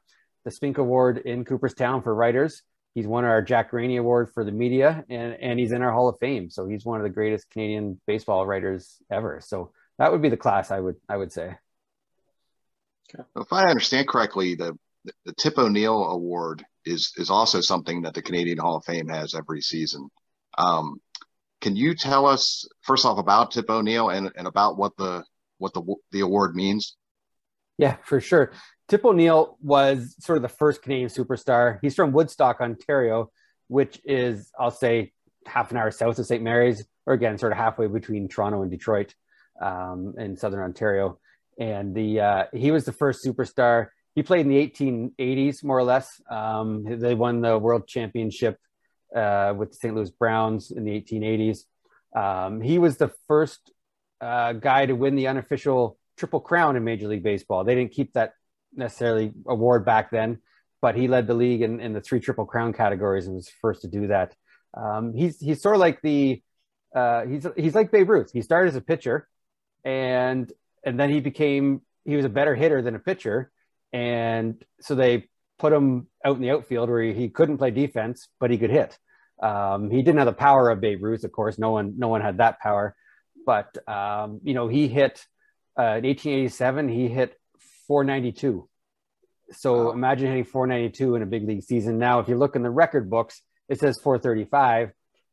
the 0.43 0.51
Spink 0.51 0.77
Award 0.77 1.17
in 1.17 1.45
Cooperstown 1.45 2.03
for 2.03 2.13
writers. 2.13 2.61
He's 2.93 3.07
won 3.07 3.25
our 3.25 3.41
Jack 3.41 3.71
Graney 3.71 3.97
Award 3.97 4.31
for 4.33 4.43
the 4.43 4.51
media, 4.51 5.03
and 5.09 5.33
and 5.33 5.59
he's 5.59 5.71
in 5.71 5.81
our 5.81 5.91
Hall 5.91 6.09
of 6.09 6.17
Fame. 6.19 6.49
So 6.49 6.67
he's 6.67 6.85
one 6.85 6.99
of 6.99 7.03
the 7.03 7.09
greatest 7.09 7.49
Canadian 7.49 7.99
baseball 8.05 8.45
writers 8.45 8.97
ever. 9.11 9.41
So 9.43 9.71
that 9.97 10.11
would 10.11 10.21
be 10.21 10.29
the 10.29 10.37
class 10.37 10.71
I 10.71 10.79
would 10.79 10.95
I 11.09 11.17
would 11.17 11.31
say. 11.31 11.55
If 13.35 13.51
I 13.51 13.63
understand 13.69 14.07
correctly, 14.07 14.55
the 14.55 14.77
the 15.25 15.33
Tip 15.33 15.57
O'Neill 15.57 16.05
Award 16.05 16.65
is 16.85 17.13
is 17.17 17.29
also 17.29 17.61
something 17.61 18.03
that 18.03 18.13
the 18.13 18.21
Canadian 18.21 18.57
Hall 18.57 18.77
of 18.77 18.85
Fame 18.85 19.07
has 19.09 19.33
every 19.33 19.61
season. 19.61 20.09
Um, 20.57 20.99
can 21.61 21.75
you 21.75 21.95
tell 21.95 22.25
us 22.25 22.67
first 22.81 23.05
off 23.05 23.17
about 23.17 23.51
Tip 23.51 23.69
O'Neill 23.69 24.09
and, 24.09 24.31
and 24.35 24.47
about 24.47 24.77
what 24.77 24.95
the 24.97 25.23
what 25.57 25.73
the 25.73 25.83
the 26.11 26.19
award 26.21 26.55
means? 26.55 26.95
Yeah, 27.77 27.97
for 28.03 28.21
sure. 28.21 28.51
Tip 28.87 29.03
O'Neill 29.03 29.57
was 29.61 30.15
sort 30.19 30.37
of 30.37 30.43
the 30.43 30.49
first 30.49 30.81
Canadian 30.81 31.09
superstar. 31.09 31.79
He's 31.81 31.95
from 31.95 32.11
Woodstock, 32.11 32.61
Ontario, 32.61 33.31
which 33.67 33.99
is 34.05 34.51
I'll 34.59 34.71
say 34.71 35.11
half 35.45 35.71
an 35.71 35.77
hour 35.77 35.91
south 35.91 36.19
of 36.19 36.25
St. 36.25 36.43
Mary's, 36.43 36.85
or 37.05 37.13
again, 37.13 37.37
sort 37.37 37.51
of 37.51 37.57
halfway 37.57 37.87
between 37.87 38.27
Toronto 38.27 38.61
and 38.61 38.71
Detroit, 38.71 39.13
um, 39.61 40.13
in 40.17 40.37
southern 40.37 40.61
Ontario. 40.61 41.19
And 41.59 41.95
the 41.95 42.19
uh, 42.19 42.43
he 42.53 42.71
was 42.71 42.85
the 42.85 42.91
first 42.91 43.25
superstar 43.25 43.87
he 44.15 44.23
played 44.23 44.45
in 44.45 44.49
the 44.49 44.69
1880s, 44.69 45.63
more 45.63 45.77
or 45.77 45.83
less. 45.83 46.21
Um, 46.29 46.85
they 46.87 47.13
won 47.13 47.41
the 47.41 47.59
world 47.59 47.87
championship 47.87 48.57
uh, 49.15 49.53
with 49.55 49.71
the 49.71 49.75
St. 49.75 49.93
Louis 49.93 50.09
Browns 50.09 50.71
in 50.71 50.85
the 50.85 50.91
1880s. 50.91 51.59
Um, 52.15 52.61
he 52.61 52.79
was 52.79 52.97
the 52.97 53.11
first 53.27 53.71
uh, 54.21 54.53
guy 54.53 54.85
to 54.85 54.93
win 54.93 55.15
the 55.15 55.27
unofficial 55.27 55.97
Triple 56.17 56.39
Crown 56.39 56.77
in 56.77 56.83
Major 56.83 57.09
League 57.09 57.23
Baseball. 57.23 57.65
They 57.65 57.75
didn't 57.75 57.91
keep 57.91 58.13
that 58.13 58.33
necessarily 58.73 59.33
award 59.45 59.85
back 59.85 60.11
then, 60.11 60.39
but 60.81 60.95
he 60.95 61.07
led 61.07 61.27
the 61.27 61.33
league 61.33 61.61
in, 61.61 61.81
in 61.81 61.91
the 61.91 62.01
three 62.01 62.21
Triple 62.21 62.45
Crown 62.45 62.71
categories 62.71 63.27
and 63.27 63.35
was 63.35 63.49
first 63.61 63.81
to 63.81 63.87
do 63.87 64.07
that. 64.07 64.33
Um, 64.73 65.13
he's 65.13 65.39
he's 65.39 65.61
sort 65.61 65.75
of 65.75 65.81
like 65.81 66.01
the 66.01 66.41
uh, 66.95 67.25
he's 67.25 67.45
he's 67.57 67.75
like 67.75 67.91
Babe 67.91 68.09
Ruth. 68.09 68.31
He 68.31 68.41
started 68.41 68.69
as 68.69 68.75
a 68.75 68.81
pitcher, 68.81 69.27
and 69.83 70.51
and 70.85 70.99
then 70.99 71.09
he 71.09 71.19
became 71.19 71.81
he 72.05 72.15
was 72.15 72.25
a 72.25 72.29
better 72.29 72.55
hitter 72.55 72.81
than 72.81 72.95
a 72.95 72.99
pitcher, 72.99 73.51
and 73.95 74.61
so 74.81 74.93
they 74.93 75.29
put 75.57 75.71
him 75.71 76.07
out 76.25 76.35
in 76.35 76.41
the 76.41 76.51
outfield 76.51 76.89
where 76.89 77.01
he, 77.01 77.29
couldn't 77.29 77.59
play 77.59 77.71
defense, 77.71 78.27
but 78.41 78.51
he 78.51 78.57
could 78.57 78.69
hit. 78.69 78.99
Um, 79.41 79.89
he 79.89 80.01
didn't 80.01 80.17
have 80.17 80.25
the 80.25 80.33
power 80.33 80.69
of 80.69 80.81
Babe 80.81 81.01
Ruth, 81.01 81.23
of 81.23 81.31
course. 81.31 81.57
No 81.57 81.71
one, 81.71 81.93
no 81.97 82.09
one 82.09 82.19
had 82.19 82.39
that 82.39 82.59
power. 82.59 82.93
But 83.45 83.77
um, 83.87 84.41
you 84.43 84.53
know, 84.53 84.67
he 84.67 84.89
hit 84.89 85.25
uh, 85.79 85.95
in 85.99 86.05
1887. 86.07 86.89
He 86.89 87.07
hit 87.07 87.39
492. 87.87 88.67
So 89.51 89.85
wow. 89.85 89.91
imagine 89.91 90.27
hitting 90.27 90.43
492 90.43 91.15
in 91.15 91.21
a 91.21 91.25
big 91.25 91.47
league 91.47 91.63
season. 91.63 91.97
Now, 91.97 92.19
if 92.19 92.27
you 92.27 92.35
look 92.35 92.57
in 92.57 92.63
the 92.63 92.69
record 92.69 93.09
books, 93.09 93.41
it 93.69 93.79
says 93.79 93.97
435 94.03 94.91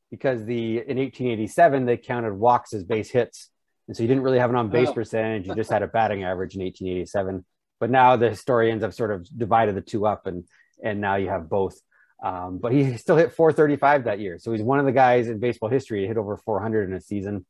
because 0.09 0.45
the 0.45 0.79
in 0.79 0.99
1887 0.99 1.85
they 1.85 1.97
counted 1.97 2.35
walks 2.35 2.75
as 2.75 2.85
base 2.85 3.11
hits, 3.11 3.51
and 3.89 3.97
so 3.97 4.05
you 4.05 4.09
didn't 4.09 4.23
really 4.23 4.39
have 4.39 4.51
an 4.51 4.57
on 4.57 4.69
base 4.69 4.89
oh. 4.91 4.93
percentage. 4.93 5.49
You 5.49 5.55
just 5.57 5.71
had 5.71 5.83
a 5.83 5.89
batting 5.89 6.23
average 6.23 6.55
in 6.55 6.63
1887. 6.63 7.45
But 7.83 7.91
now 7.91 8.15
the 8.15 8.31
historians 8.31 8.85
have 8.85 8.95
sort 8.95 9.11
of 9.11 9.27
divided 9.37 9.75
the 9.75 9.81
two 9.81 10.07
up, 10.07 10.29
and 10.29 10.45
and 10.85 11.01
now 11.01 11.17
you 11.17 11.29
have 11.31 11.49
both. 11.49 11.75
Um, 12.23 12.59
but 12.59 12.71
he 12.71 12.97
still 12.97 13.17
hit 13.17 13.33
435 13.33 14.05
that 14.05 14.21
year, 14.21 14.39
so 14.39 14.53
he's 14.53 14.63
one 14.63 14.79
of 14.79 14.85
the 14.85 14.93
guys 14.93 15.27
in 15.27 15.41
baseball 15.41 15.69
history 15.69 16.03
to 16.03 16.07
hit 16.07 16.17
over 16.17 16.37
400 16.37 16.89
in 16.89 16.95
a 16.95 17.01
season. 17.01 17.45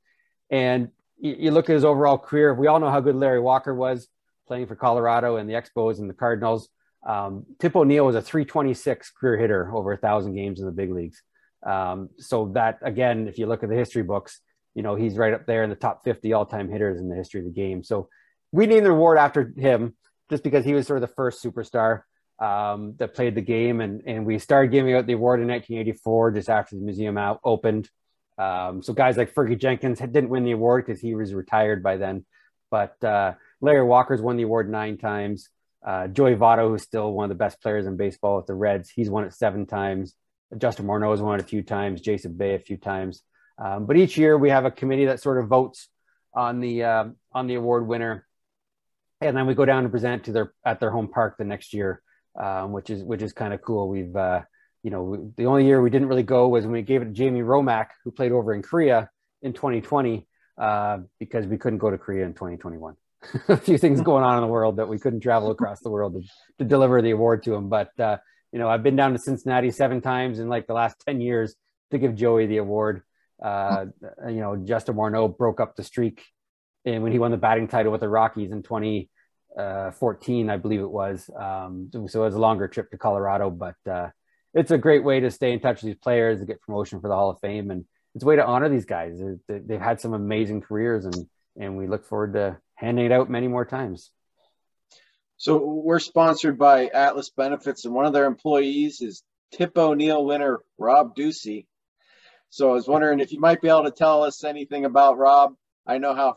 And 0.49 0.89
you, 1.19 1.37
you 1.39 1.51
look 1.51 1.69
at 1.69 1.75
his 1.75 1.85
overall 1.85 2.17
career. 2.17 2.55
We 2.55 2.67
all 2.67 2.81
know 2.81 2.89
how 2.89 3.01
good 3.01 3.15
Larry 3.15 3.41
Walker 3.41 3.75
was 3.75 4.09
playing 4.47 4.69
for 4.69 4.75
Colorado 4.75 5.37
and 5.37 5.51
the 5.51 5.53
Expos 5.53 5.99
and 5.99 6.09
the 6.09 6.15
Cardinals. 6.15 6.71
Um, 7.07 7.45
Tip 7.59 7.77
O'Neill 7.77 8.07
was 8.07 8.17
a 8.17 8.23
326 8.23 9.11
career 9.11 9.37
hitter 9.37 9.71
over 9.77 9.93
a 9.93 9.99
thousand 9.99 10.35
games 10.35 10.61
in 10.61 10.65
the 10.65 10.73
big 10.73 10.93
leagues. 10.95 11.23
Um, 11.63 12.09
so 12.17 12.53
that 12.55 12.79
again, 12.81 13.29
if 13.29 13.37
you 13.37 13.45
look 13.45 13.63
at 13.63 13.69
the 13.69 13.77
history 13.77 14.03
books, 14.03 14.41
you 14.75 14.83
know 14.83 14.95
he's 14.95 15.19
right 15.19 15.35
up 15.35 15.45
there 15.45 15.63
in 15.63 15.69
the 15.69 15.77
top 15.77 16.05
50 16.05 16.33
all-time 16.33 16.71
hitters 16.71 17.01
in 17.01 17.11
the 17.11 17.17
history 17.17 17.41
of 17.41 17.45
the 17.45 17.53
game. 17.53 17.85
So 17.85 18.09
we 18.51 18.67
named 18.67 18.87
the 18.87 18.93
award 18.93 19.19
after 19.19 19.53
him 19.59 19.95
just 20.31 20.43
because 20.43 20.65
he 20.65 20.75
was 20.75 20.87
sort 20.87 21.03
of 21.03 21.09
the 21.09 21.15
first 21.15 21.43
superstar 21.43 22.03
um, 22.39 22.95
that 22.99 23.15
played 23.15 23.35
the 23.35 23.41
game. 23.41 23.81
And, 23.81 24.03
and 24.07 24.27
we 24.27 24.39
started 24.39 24.73
giving 24.73 24.95
out 24.95 25.07
the 25.07 25.13
award 25.13 25.41
in 25.41 25.49
1984, 25.49 26.33
just 26.33 26.51
after 26.51 26.77
the 26.77 26.83
museum 26.83 27.19
out, 27.19 27.41
opened. 27.45 27.89
Um, 28.39 28.83
so 28.83 28.93
guys 28.93 29.17
like 29.17 29.35
Fergie 29.35 29.61
Jenkins 29.61 29.99
didn't 29.99 30.31
win 30.31 30.45
the 30.45 30.53
award 30.53 30.85
because 30.85 31.01
he 31.01 31.15
was 31.15 31.35
retired 31.35 31.83
by 31.83 31.97
then. 31.97 32.25
But 32.71 33.03
uh, 33.05 33.35
Larry 33.61 33.85
Walker's 33.85 34.23
won 34.23 34.37
the 34.37 34.45
award 34.45 34.71
nine 34.71 34.97
times. 34.97 35.49
Uh, 35.87 36.09
Joey 36.09 36.37
Votto, 36.37 36.69
who's 36.69 36.83
still 36.83 37.13
one 37.13 37.25
of 37.25 37.29
the 37.29 37.43
best 37.43 37.61
players 37.61 37.87
in 37.87 37.97
baseball 37.97 38.37
with 38.37 38.47
the 38.47 38.55
Reds, 38.55 38.89
he's 38.89 39.11
won 39.11 39.25
it 39.25 39.35
seven 39.35 39.67
times. 39.67 40.15
Justin 40.57 40.87
Morneau 40.87 41.11
has 41.11 41.21
won 41.21 41.39
it 41.39 41.45
a 41.45 41.47
few 41.47 41.63
times. 41.63 42.01
Jason 42.01 42.35
Bay 42.35 42.55
a 42.55 42.59
few 42.59 42.77
times. 42.77 43.23
Um, 43.59 43.87
but 43.87 43.97
each 43.97 44.17
year 44.17 44.37
we 44.37 44.51
have 44.51 44.65
a 44.65 44.71
committee 44.71 45.07
that 45.07 45.21
sort 45.21 45.39
of 45.39 45.49
votes 45.49 45.89
on 46.35 46.61
the 46.61 46.85
uh, 46.85 47.05
on 47.33 47.47
the 47.47 47.55
award 47.55 47.87
winner 47.87 48.27
and 49.25 49.37
then 49.37 49.47
we 49.47 49.55
go 49.55 49.65
down 49.65 49.85
and 49.85 49.91
present 49.91 50.25
to 50.25 50.33
their 50.33 50.53
at 50.65 50.81
their 50.81 50.91
home 50.91 51.09
park 51.09 51.37
the 51.39 51.45
next 51.45 51.73
year, 51.73 52.03
um, 52.41 52.73
which 52.73 52.91
is 52.91 53.03
which 53.03 53.23
is 53.23 53.33
kind 53.33 53.53
of 53.53 53.63
cool. 53.63 53.89
We've 53.89 54.15
uh, 54.15 54.43
you 54.83 54.91
know 54.91 55.03
we, 55.03 55.19
the 55.37 55.47
only 55.47 55.67
year 55.67 55.81
we 55.81 55.91
didn't 55.91 56.09
really 56.09 56.23
go 56.23 56.49
was 56.49 56.65
when 56.65 56.73
we 56.73 56.83
gave 56.83 57.03
it 57.03 57.07
to 57.07 57.11
Jamie 57.13 57.43
Romak, 57.43 57.87
who 58.05 58.11
played 58.11 58.33
over 58.33 58.55
in 58.55 58.63
Korea 58.63 59.11
in 59.43 59.53
2020, 59.53 60.27
uh, 60.59 60.99
because 61.19 61.47
we 61.47 61.59
couldn't 61.59 61.79
go 61.79 61.91
to 61.91 61.99
Korea 61.99 62.25
in 62.25 62.35
2021. 62.35 62.95
a 63.49 63.57
few 63.57 63.79
things 63.79 64.01
going 64.01 64.25
on 64.25 64.37
in 64.37 64.41
the 64.41 64.49
world 64.49 64.77
that 64.77 64.89
we 64.89 64.99
couldn't 64.99 65.21
travel 65.21 65.51
across 65.51 65.81
the 65.81 65.91
world 65.91 66.15
to, 66.15 66.29
to 66.59 66.69
deliver 66.69 67.01
the 67.01 67.11
award 67.11 67.43
to 67.45 67.55
him. 67.55 67.69
But 67.69 67.99
uh, 67.99 68.17
you 68.53 68.59
know, 68.59 68.69
I've 68.69 68.83
been 68.83 68.97
down 68.97 69.13
to 69.13 69.19
Cincinnati 69.19 69.71
seven 69.71 70.01
times 70.01 70.39
in 70.39 70.49
like 70.49 70.67
the 70.67 70.75
last 70.75 71.03
10 71.07 71.21
years 71.21 71.55
to 71.91 71.99
give 71.99 72.15
Joey 72.15 72.47
the 72.47 72.59
award. 72.59 73.03
Uh, 73.43 73.87
you 74.29 74.41
know, 74.41 74.57
Justin 74.57 74.95
Morneau 74.95 75.37
broke 75.37 75.61
up 75.61 75.75
the 75.75 75.83
streak 75.83 76.23
and 76.85 77.03
when 77.03 77.13
he 77.13 77.19
won 77.19 77.31
the 77.31 77.37
batting 77.37 77.69
title 77.69 77.93
with 77.93 78.01
the 78.01 78.09
Rockies 78.09 78.53
in 78.53 78.63
2014, 78.63 80.51
uh, 80.51 80.53
I 80.53 80.57
believe 80.57 80.81
it 80.81 80.91
was. 80.91 81.31
Um, 81.35 81.91
so 81.93 82.23
it 82.23 82.25
was 82.25 82.35
a 82.35 82.41
longer 82.41 82.69
trip 82.69 82.91
to 82.91 82.99
Colorado, 82.99 83.51
but 83.51 83.77
uh, 83.91 84.09
it's 84.55 84.71
a 84.71 84.79
great 84.79 85.05
way 85.05 85.21
to 85.21 85.31
stay 85.31 85.53
in 85.53 85.61
touch 85.61 85.83
with 85.83 85.93
these 85.93 86.03
players 86.03 86.41
to 86.41 86.47
get 86.47 86.61
promotion 86.61 87.01
for 87.01 87.09
the 87.09 87.15
Hall 87.15 87.31
of 87.31 87.41
Fame, 87.41 87.71
and 87.71 87.85
it's 88.15 88.25
a 88.25 88.27
way 88.27 88.37
to 88.37 88.45
honor 88.45 88.69
these 88.69 88.85
guys. 88.85 89.21
They've 89.49 89.81
had 89.81 90.01
some 90.01 90.15
amazing 90.15 90.63
careers, 90.63 91.05
and 91.05 91.27
and 91.59 91.77
we 91.77 91.87
look 91.87 92.07
forward 92.07 92.35
to 92.35 92.59
handing 92.75 93.07
it 93.07 93.13
out 93.13 93.31
many 93.31 93.49
more 93.49 93.65
times. 93.65 94.11
So 95.37 95.59
we're 95.59 95.99
sponsored 95.99 96.59
by 96.59 96.87
Atlas 96.87 97.31
Benefits, 97.31 97.85
and 97.85 97.95
one 97.95 98.07
of 98.07 98.13
their 98.13 98.27
employees 98.27 99.01
is 99.01 99.23
Tip 99.53 99.77
O'Neill 99.77 100.25
winner 100.25 100.61
Rob 100.79 101.15
Ducey. 101.17 101.67
So 102.51 102.71
I 102.71 102.75
was 102.75 102.87
wondering 102.87 103.21
if 103.21 103.33
you 103.33 103.41
might 103.41 103.61
be 103.61 103.69
able 103.69 103.85
to 103.85 103.91
tell 103.91 104.25
us 104.25 104.45
anything 104.45 104.85
about 104.85 105.19
Rob. 105.19 105.55
I 105.87 105.99
know 105.99 106.15
how 106.15 106.37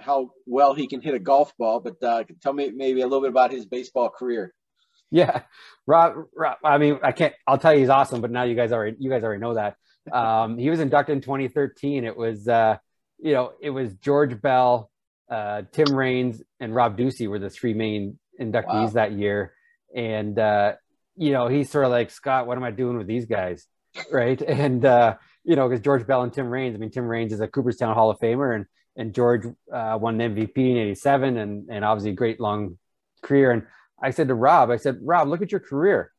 how 0.00 0.30
well 0.46 0.74
he 0.74 0.86
can 0.86 1.00
hit 1.00 1.14
a 1.14 1.18
golf 1.18 1.56
ball, 1.58 1.80
but 1.80 2.02
uh, 2.02 2.24
tell 2.42 2.52
me 2.52 2.70
maybe 2.70 3.00
a 3.00 3.06
little 3.06 3.20
bit 3.20 3.30
about 3.30 3.52
his 3.52 3.66
baseball 3.66 4.10
career. 4.10 4.54
Yeah, 5.10 5.42
Rob, 5.86 6.14
Rob. 6.36 6.58
I 6.64 6.78
mean, 6.78 6.98
I 7.02 7.12
can't. 7.12 7.34
I'll 7.46 7.58
tell 7.58 7.72
you, 7.74 7.80
he's 7.80 7.88
awesome. 7.88 8.20
But 8.20 8.30
now 8.30 8.44
you 8.44 8.54
guys 8.54 8.72
already, 8.72 8.96
you 9.00 9.10
guys 9.10 9.24
already 9.24 9.40
know 9.40 9.54
that. 9.54 9.76
Um, 10.12 10.56
he 10.58 10.70
was 10.70 10.80
inducted 10.80 11.16
in 11.16 11.22
2013. 11.22 12.04
It 12.04 12.16
was, 12.16 12.48
uh, 12.48 12.76
you 13.18 13.32
know, 13.32 13.52
it 13.60 13.70
was 13.70 13.94
George 13.94 14.40
Bell, 14.40 14.90
uh, 15.28 15.62
Tim 15.72 15.94
Raines, 15.94 16.42
and 16.60 16.74
Rob 16.74 16.96
Ducey 16.96 17.28
were 17.28 17.38
the 17.38 17.50
three 17.50 17.74
main 17.74 18.18
inductees 18.40 18.64
wow. 18.66 18.86
that 18.94 19.12
year. 19.12 19.52
And 19.94 20.38
uh, 20.38 20.74
you 21.16 21.32
know, 21.32 21.48
he's 21.48 21.70
sort 21.70 21.84
of 21.84 21.90
like 21.90 22.10
Scott. 22.10 22.46
What 22.46 22.56
am 22.56 22.64
I 22.64 22.70
doing 22.70 22.96
with 22.96 23.06
these 23.06 23.26
guys, 23.26 23.66
right? 24.10 24.40
And 24.46 24.84
uh, 24.84 25.16
you 25.44 25.56
know, 25.56 25.68
because 25.68 25.82
George 25.82 26.06
Bell 26.06 26.22
and 26.22 26.32
Tim 26.32 26.48
Raines. 26.48 26.74
I 26.74 26.78
mean, 26.78 26.90
Tim 26.90 27.06
Raines 27.06 27.32
is 27.32 27.40
a 27.40 27.48
Cooperstown 27.48 27.94
Hall 27.94 28.10
of 28.10 28.18
Famer, 28.20 28.54
and 28.54 28.66
and 28.96 29.14
George 29.14 29.46
uh, 29.72 29.98
won 30.00 30.18
the 30.18 30.24
MVP 30.24 30.56
in 30.56 30.76
'87, 30.76 31.36
and 31.36 31.68
and 31.70 31.84
obviously 31.84 32.10
a 32.10 32.14
great 32.14 32.40
long 32.40 32.78
career. 33.22 33.50
And 33.50 33.62
I 34.02 34.10
said 34.10 34.28
to 34.28 34.34
Rob, 34.34 34.70
I 34.70 34.76
said, 34.76 34.98
Rob, 35.02 35.28
look 35.28 35.42
at 35.42 35.52
your 35.52 35.60
career. 35.60 36.12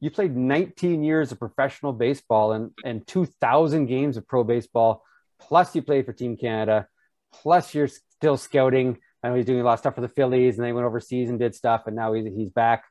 You 0.00 0.10
played 0.10 0.36
19 0.36 1.02
years 1.02 1.32
of 1.32 1.38
professional 1.38 1.92
baseball 1.92 2.52
and 2.52 2.70
and 2.84 3.06
2,000 3.06 3.86
games 3.86 4.16
of 4.16 4.26
pro 4.26 4.44
baseball, 4.44 5.02
plus 5.40 5.74
you 5.74 5.82
played 5.82 6.06
for 6.06 6.12
Team 6.12 6.36
Canada, 6.36 6.86
plus 7.32 7.74
you're 7.74 7.88
still 7.88 8.36
scouting. 8.36 8.98
I 9.22 9.28
know 9.28 9.34
he's 9.34 9.46
doing 9.46 9.60
a 9.60 9.64
lot 9.64 9.74
of 9.74 9.78
stuff 9.78 9.94
for 9.94 10.02
the 10.02 10.08
Phillies, 10.08 10.58
and 10.58 10.66
they 10.66 10.72
went 10.72 10.86
overseas 10.86 11.30
and 11.30 11.38
did 11.38 11.54
stuff, 11.54 11.82
and 11.86 11.96
now 11.96 12.12
he's 12.12 12.26
he's 12.26 12.50
back. 12.50 12.84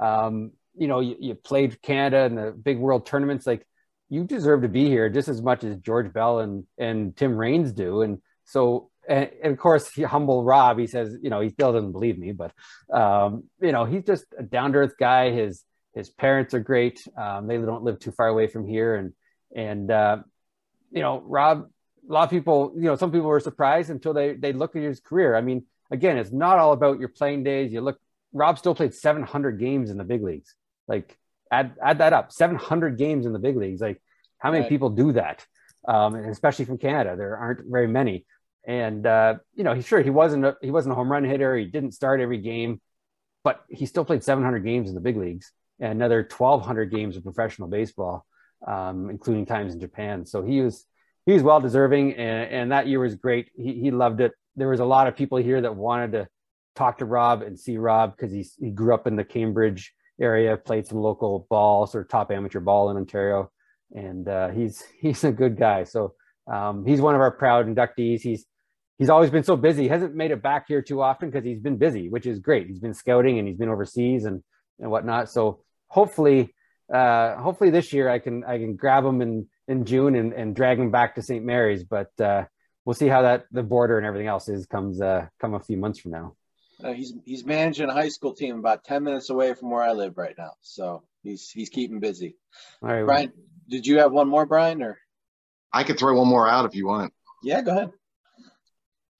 Um, 0.00 0.52
you 0.74 0.88
know, 0.88 1.00
you, 1.00 1.16
you 1.18 1.34
played 1.34 1.82
Canada 1.82 2.24
in 2.24 2.34
the 2.34 2.52
big 2.52 2.78
world 2.78 3.06
tournaments. 3.06 3.46
Like 3.46 3.66
you 4.08 4.24
deserve 4.24 4.62
to 4.62 4.68
be 4.68 4.86
here 4.86 5.08
just 5.08 5.28
as 5.28 5.42
much 5.42 5.64
as 5.64 5.76
George 5.78 6.12
Bell 6.12 6.40
and 6.40 6.64
and 6.78 7.16
Tim 7.16 7.36
Raines 7.36 7.72
do. 7.72 8.02
And 8.02 8.20
so, 8.52 8.90
and, 9.08 9.30
and 9.42 9.52
of 9.52 9.58
course, 9.58 9.90
he, 9.90 10.02
humble 10.02 10.44
Rob, 10.44 10.78
he 10.78 10.86
says, 10.86 11.16
you 11.22 11.30
know, 11.30 11.40
he 11.40 11.48
still 11.48 11.72
doesn't 11.72 11.92
believe 11.92 12.18
me, 12.18 12.32
but, 12.32 12.52
um, 12.92 13.44
you 13.60 13.72
know, 13.72 13.84
he's 13.84 14.04
just 14.04 14.26
a 14.38 14.42
down 14.42 14.72
to 14.72 14.78
earth 14.78 14.96
guy. 14.98 15.30
His, 15.30 15.64
His 15.94 16.10
parents 16.10 16.54
are 16.54 16.64
great. 16.72 17.06
Um, 17.16 17.46
they 17.48 17.58
don't 17.58 17.84
live 17.84 17.98
too 17.98 18.12
far 18.12 18.28
away 18.28 18.46
from 18.48 18.66
here, 18.66 18.96
and 18.96 19.12
and 19.54 19.90
uh, 19.90 20.16
you 20.90 21.02
know, 21.02 21.22
Rob. 21.26 21.68
A 22.08 22.12
lot 22.12 22.24
of 22.24 22.30
people, 22.30 22.72
you 22.74 22.88
know, 22.88 22.96
some 22.96 23.12
people 23.12 23.28
were 23.28 23.40
surprised 23.40 23.90
until 23.90 24.14
they 24.14 24.34
they 24.34 24.52
look 24.52 24.74
at 24.74 24.82
his 24.82 25.00
career. 25.00 25.36
I 25.36 25.42
mean, 25.42 25.66
again, 25.90 26.16
it's 26.18 26.32
not 26.32 26.58
all 26.58 26.72
about 26.72 26.98
your 26.98 27.08
playing 27.08 27.44
days. 27.44 27.72
You 27.72 27.80
look, 27.80 27.98
Rob 28.32 28.58
still 28.58 28.74
played 28.74 28.94
700 28.94 29.60
games 29.60 29.90
in 29.90 29.98
the 29.98 30.04
big 30.04 30.22
leagues. 30.24 30.56
Like, 30.88 31.16
add 31.50 31.76
add 31.80 31.98
that 31.98 32.12
up, 32.12 32.32
700 32.32 32.98
games 32.98 33.26
in 33.26 33.32
the 33.32 33.38
big 33.38 33.56
leagues. 33.56 33.80
Like, 33.80 34.00
how 34.38 34.50
many 34.50 34.62
right. 34.62 34.68
people 34.68 34.90
do 34.90 35.12
that? 35.12 35.46
Um, 35.86 36.14
and 36.14 36.30
especially 36.30 36.64
from 36.64 36.78
Canada, 36.78 37.16
there 37.16 37.36
aren't 37.36 37.60
very 37.70 37.88
many. 37.88 38.24
And 38.66 39.06
uh, 39.06 39.36
you 39.54 39.64
know, 39.64 39.74
he 39.74 39.82
sure 39.82 40.00
he 40.02 40.10
wasn't 40.10 40.44
a, 40.44 40.56
he 40.62 40.70
wasn't 40.70 40.92
a 40.92 40.96
home 40.96 41.10
run 41.10 41.24
hitter. 41.24 41.56
He 41.56 41.66
didn't 41.66 41.92
start 41.92 42.20
every 42.20 42.38
game, 42.38 42.80
but 43.44 43.62
he 43.68 43.86
still 43.86 44.04
played 44.04 44.22
700 44.22 44.60
games 44.60 44.88
in 44.88 44.94
the 44.94 45.00
big 45.00 45.16
leagues 45.16 45.52
and 45.80 45.92
another 45.92 46.18
1,200 46.18 46.90
games 46.90 47.16
of 47.16 47.24
professional 47.24 47.68
baseball, 47.68 48.24
um, 48.66 49.10
including 49.10 49.44
times 49.44 49.74
in 49.74 49.80
Japan. 49.80 50.24
So 50.24 50.42
he 50.42 50.60
was 50.60 50.86
he 51.26 51.32
was 51.32 51.42
well 51.42 51.60
deserving, 51.60 52.14
and, 52.14 52.50
and 52.50 52.72
that 52.72 52.86
year 52.86 53.00
was 53.00 53.14
great. 53.14 53.50
He, 53.54 53.74
he 53.74 53.90
loved 53.90 54.20
it. 54.20 54.32
There 54.56 54.68
was 54.68 54.80
a 54.80 54.84
lot 54.84 55.06
of 55.06 55.16
people 55.16 55.38
here 55.38 55.60
that 55.60 55.74
wanted 55.74 56.12
to 56.12 56.28
talk 56.74 56.98
to 56.98 57.04
Rob 57.04 57.42
and 57.42 57.58
see 57.58 57.76
Rob 57.76 58.16
because 58.16 58.32
he 58.32 58.46
he 58.60 58.70
grew 58.70 58.94
up 58.94 59.06
in 59.06 59.16
the 59.16 59.24
Cambridge 59.24 59.92
area, 60.20 60.56
played 60.56 60.86
some 60.86 60.98
local 60.98 61.46
ball, 61.50 61.86
sort 61.86 62.04
of 62.04 62.10
top 62.10 62.30
amateur 62.30 62.60
ball 62.60 62.90
in 62.90 62.96
Ontario, 62.96 63.50
and 63.92 64.28
uh, 64.28 64.48
he's 64.48 64.84
he's 65.00 65.24
a 65.24 65.32
good 65.32 65.56
guy. 65.58 65.84
So 65.84 66.14
um, 66.50 66.84
he's 66.86 67.00
one 67.00 67.14
of 67.14 67.20
our 67.20 67.32
proud 67.32 67.66
inductees. 67.66 68.20
He's 68.20 68.46
he's 69.02 69.10
always 69.10 69.30
been 69.30 69.42
so 69.42 69.56
busy. 69.56 69.82
He 69.82 69.88
hasn't 69.88 70.14
made 70.14 70.30
it 70.30 70.40
back 70.40 70.68
here 70.68 70.80
too 70.80 71.02
often 71.02 71.28
because 71.28 71.44
he's 71.44 71.58
been 71.58 71.76
busy, 71.76 72.08
which 72.08 72.24
is 72.24 72.38
great. 72.38 72.68
He's 72.68 72.78
been 72.78 72.94
scouting 72.94 73.40
and 73.40 73.48
he's 73.48 73.56
been 73.56 73.68
overseas 73.68 74.26
and 74.26 74.44
and 74.78 74.92
whatnot. 74.92 75.28
So 75.28 75.64
hopefully, 75.88 76.54
uh, 76.92 77.34
hopefully 77.34 77.70
this 77.70 77.92
year 77.92 78.08
I 78.08 78.20
can 78.20 78.44
I 78.44 78.58
can 78.58 78.76
grab 78.76 79.04
him 79.04 79.20
in 79.20 79.48
in 79.66 79.86
June 79.86 80.14
and, 80.14 80.32
and 80.32 80.54
drag 80.54 80.78
him 80.78 80.92
back 80.92 81.16
to 81.16 81.22
St. 81.22 81.44
Mary's. 81.44 81.82
But 81.82 82.12
uh, 82.20 82.44
we'll 82.84 82.94
see 82.94 83.08
how 83.08 83.22
that 83.22 83.46
the 83.50 83.64
border 83.64 83.98
and 83.98 84.06
everything 84.06 84.28
else 84.28 84.48
is 84.48 84.66
comes 84.66 85.00
uh, 85.00 85.26
come 85.40 85.54
a 85.54 85.60
few 85.60 85.78
months 85.78 85.98
from 85.98 86.12
now. 86.12 86.36
Uh, 86.84 86.92
he's 86.92 87.12
he's 87.24 87.44
managing 87.44 87.88
a 87.88 87.92
high 87.92 88.08
school 88.08 88.34
team 88.34 88.56
about 88.56 88.84
ten 88.84 89.02
minutes 89.02 89.30
away 89.30 89.52
from 89.54 89.70
where 89.70 89.82
I 89.82 89.94
live 89.94 90.16
right 90.16 90.34
now, 90.38 90.52
so 90.60 91.02
he's 91.24 91.50
he's 91.50 91.70
keeping 91.70 91.98
busy. 91.98 92.36
All 92.80 92.88
right, 92.88 93.04
Brian, 93.04 93.32
well. 93.36 93.46
did 93.68 93.84
you 93.84 93.98
have 93.98 94.12
one 94.12 94.28
more, 94.28 94.46
Brian, 94.46 94.80
or 94.80 94.96
I 95.72 95.82
could 95.82 95.98
throw 95.98 96.16
one 96.16 96.28
more 96.28 96.48
out 96.48 96.66
if 96.66 96.76
you 96.76 96.86
want. 96.86 97.12
Yeah, 97.42 97.62
go 97.62 97.72
ahead. 97.72 97.90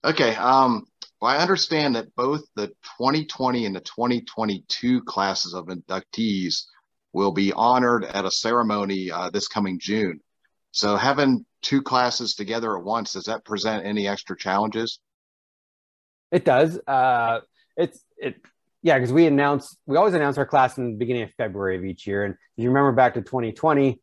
Okay. 0.05 0.35
Um, 0.35 0.85
well, 1.21 1.31
I 1.31 1.37
understand 1.37 1.95
that 1.95 2.13
both 2.15 2.43
the 2.55 2.67
2020 2.67 3.65
and 3.65 3.75
the 3.75 3.79
2022 3.79 5.03
classes 5.03 5.53
of 5.53 5.67
inductees 5.67 6.63
will 7.13 7.31
be 7.31 7.53
honored 7.53 8.03
at 8.03 8.25
a 8.25 8.31
ceremony 8.31 9.09
uh, 9.09 9.29
this 9.29 9.47
coming 9.47 9.79
June. 9.79 10.19
So 10.71 10.97
having 10.97 11.45
two 11.61 11.81
classes 11.81 12.35
together 12.35 12.77
at 12.77 12.83
once, 12.83 13.13
does 13.13 13.25
that 13.25 13.45
present 13.45 13.85
any 13.85 14.07
extra 14.07 14.37
challenges? 14.37 14.99
It 16.31 16.43
does. 16.43 16.79
Uh, 16.87 17.41
it's 17.77 18.03
it 18.17 18.35
yeah, 18.81 18.97
because 18.97 19.13
we 19.13 19.27
announce 19.27 19.77
we 19.85 19.95
always 19.95 20.15
announce 20.15 20.37
our 20.37 20.45
class 20.45 20.77
in 20.77 20.91
the 20.91 20.97
beginning 20.97 21.23
of 21.23 21.31
February 21.37 21.77
of 21.77 21.85
each 21.85 22.05
year. 22.05 22.25
And 22.25 22.33
if 22.33 22.63
you 22.63 22.69
remember 22.69 22.91
back 22.91 23.13
to 23.13 23.21
2020, 23.21 24.01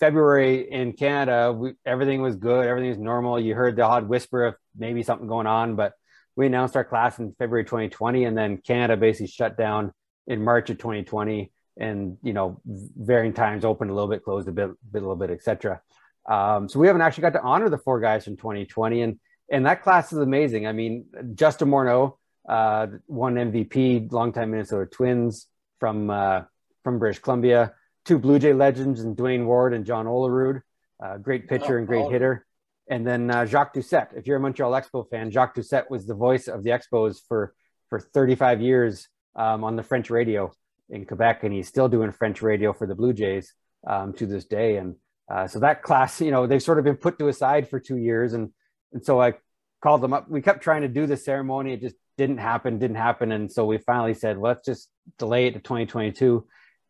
February 0.00 0.70
in 0.70 0.92
Canada, 0.92 1.52
we, 1.52 1.72
everything 1.84 2.22
was 2.22 2.36
good, 2.36 2.66
everything 2.66 2.90
was 2.90 2.98
normal. 2.98 3.40
You 3.40 3.54
heard 3.54 3.76
the 3.76 3.82
odd 3.82 4.08
whisper 4.08 4.44
of 4.44 4.54
maybe 4.76 5.02
something 5.02 5.26
going 5.26 5.46
on, 5.46 5.76
but 5.76 5.92
we 6.36 6.46
announced 6.46 6.76
our 6.76 6.84
class 6.84 7.18
in 7.18 7.34
February 7.38 7.64
2020, 7.64 8.24
and 8.24 8.38
then 8.38 8.58
Canada 8.58 8.96
basically 8.96 9.26
shut 9.26 9.56
down 9.56 9.92
in 10.26 10.44
March 10.44 10.70
of 10.70 10.78
2020, 10.78 11.50
and 11.76 12.16
you 12.22 12.32
know, 12.32 12.60
varying 12.64 13.32
times 13.32 13.64
opened 13.64 13.90
a 13.90 13.94
little 13.94 14.08
bit, 14.08 14.22
closed 14.22 14.48
a 14.48 14.52
bit, 14.52 14.70
bit 14.90 15.02
a 15.02 15.04
little 15.04 15.16
bit, 15.16 15.30
etc. 15.30 15.80
Um, 16.28 16.68
so 16.68 16.78
we 16.78 16.86
haven't 16.86 17.02
actually 17.02 17.22
got 17.22 17.32
to 17.32 17.42
honor 17.42 17.68
the 17.68 17.78
four 17.78 17.98
guys 18.00 18.24
from 18.24 18.36
2020, 18.36 19.02
and 19.02 19.18
and 19.50 19.66
that 19.66 19.82
class 19.82 20.12
is 20.12 20.18
amazing. 20.18 20.66
I 20.66 20.72
mean, 20.72 21.06
Justin 21.34 21.68
Morneau 21.68 22.18
uh, 22.48 22.86
won 23.08 23.34
MVP, 23.34 24.12
longtime 24.12 24.50
Minnesota 24.50 24.86
Twins 24.86 25.46
from 25.80 26.10
uh, 26.10 26.42
from 26.84 26.98
British 26.98 27.20
Columbia 27.20 27.72
two 28.08 28.18
Blue 28.18 28.38
Jay 28.38 28.54
legends 28.54 29.00
and 29.00 29.14
Duane 29.14 29.44
Ward 29.44 29.74
and 29.74 29.84
John 29.84 30.06
Olerud, 30.06 30.62
uh, 31.04 31.18
great 31.18 31.46
pitcher 31.46 31.76
and 31.76 31.86
great 31.86 32.10
hitter. 32.10 32.46
And 32.90 33.06
then 33.06 33.30
uh, 33.30 33.44
Jacques 33.44 33.74
Doucet. 33.74 34.08
If 34.16 34.26
you're 34.26 34.38
a 34.38 34.40
Montreal 34.40 34.72
Expo 34.72 35.08
fan, 35.10 35.30
Jacques 35.30 35.54
Doucet 35.54 35.90
was 35.90 36.06
the 36.06 36.14
voice 36.14 36.48
of 36.48 36.64
the 36.64 36.70
Expos 36.70 37.18
for 37.28 37.54
for 37.90 38.00
35 38.00 38.62
years 38.62 39.08
um, 39.36 39.62
on 39.62 39.76
the 39.76 39.82
French 39.82 40.08
radio 40.08 40.50
in 40.88 41.04
Quebec, 41.04 41.44
and 41.44 41.52
he's 41.52 41.68
still 41.68 41.88
doing 41.88 42.10
French 42.10 42.40
radio 42.40 42.72
for 42.72 42.86
the 42.86 42.94
Blue 42.94 43.12
Jays 43.12 43.52
um, 43.86 44.14
to 44.14 44.26
this 44.26 44.46
day. 44.46 44.76
And 44.76 44.96
uh, 45.30 45.46
so 45.46 45.58
that 45.60 45.82
class, 45.82 46.20
you 46.20 46.30
know, 46.30 46.46
they've 46.46 46.62
sort 46.62 46.78
of 46.78 46.84
been 46.84 46.96
put 46.96 47.18
to 47.18 47.28
a 47.28 47.32
side 47.34 47.68
for 47.68 47.78
two 47.78 47.98
years, 47.98 48.32
and 48.32 48.50
and 48.94 49.04
so 49.04 49.20
I 49.20 49.34
called 49.82 50.00
them 50.00 50.14
up. 50.14 50.30
We 50.30 50.40
kept 50.40 50.62
trying 50.62 50.82
to 50.82 50.88
do 50.88 51.06
the 51.06 51.18
ceremony, 51.18 51.74
it 51.74 51.82
just 51.82 51.96
didn't 52.16 52.38
happen, 52.38 52.78
didn't 52.78 52.96
happen, 52.96 53.32
and 53.32 53.52
so 53.52 53.66
we 53.66 53.76
finally 53.76 54.14
said, 54.14 54.38
well, 54.38 54.52
let's 54.52 54.64
just 54.64 54.88
delay 55.18 55.46
it 55.46 55.52
to 55.52 55.60
2022 55.60 56.46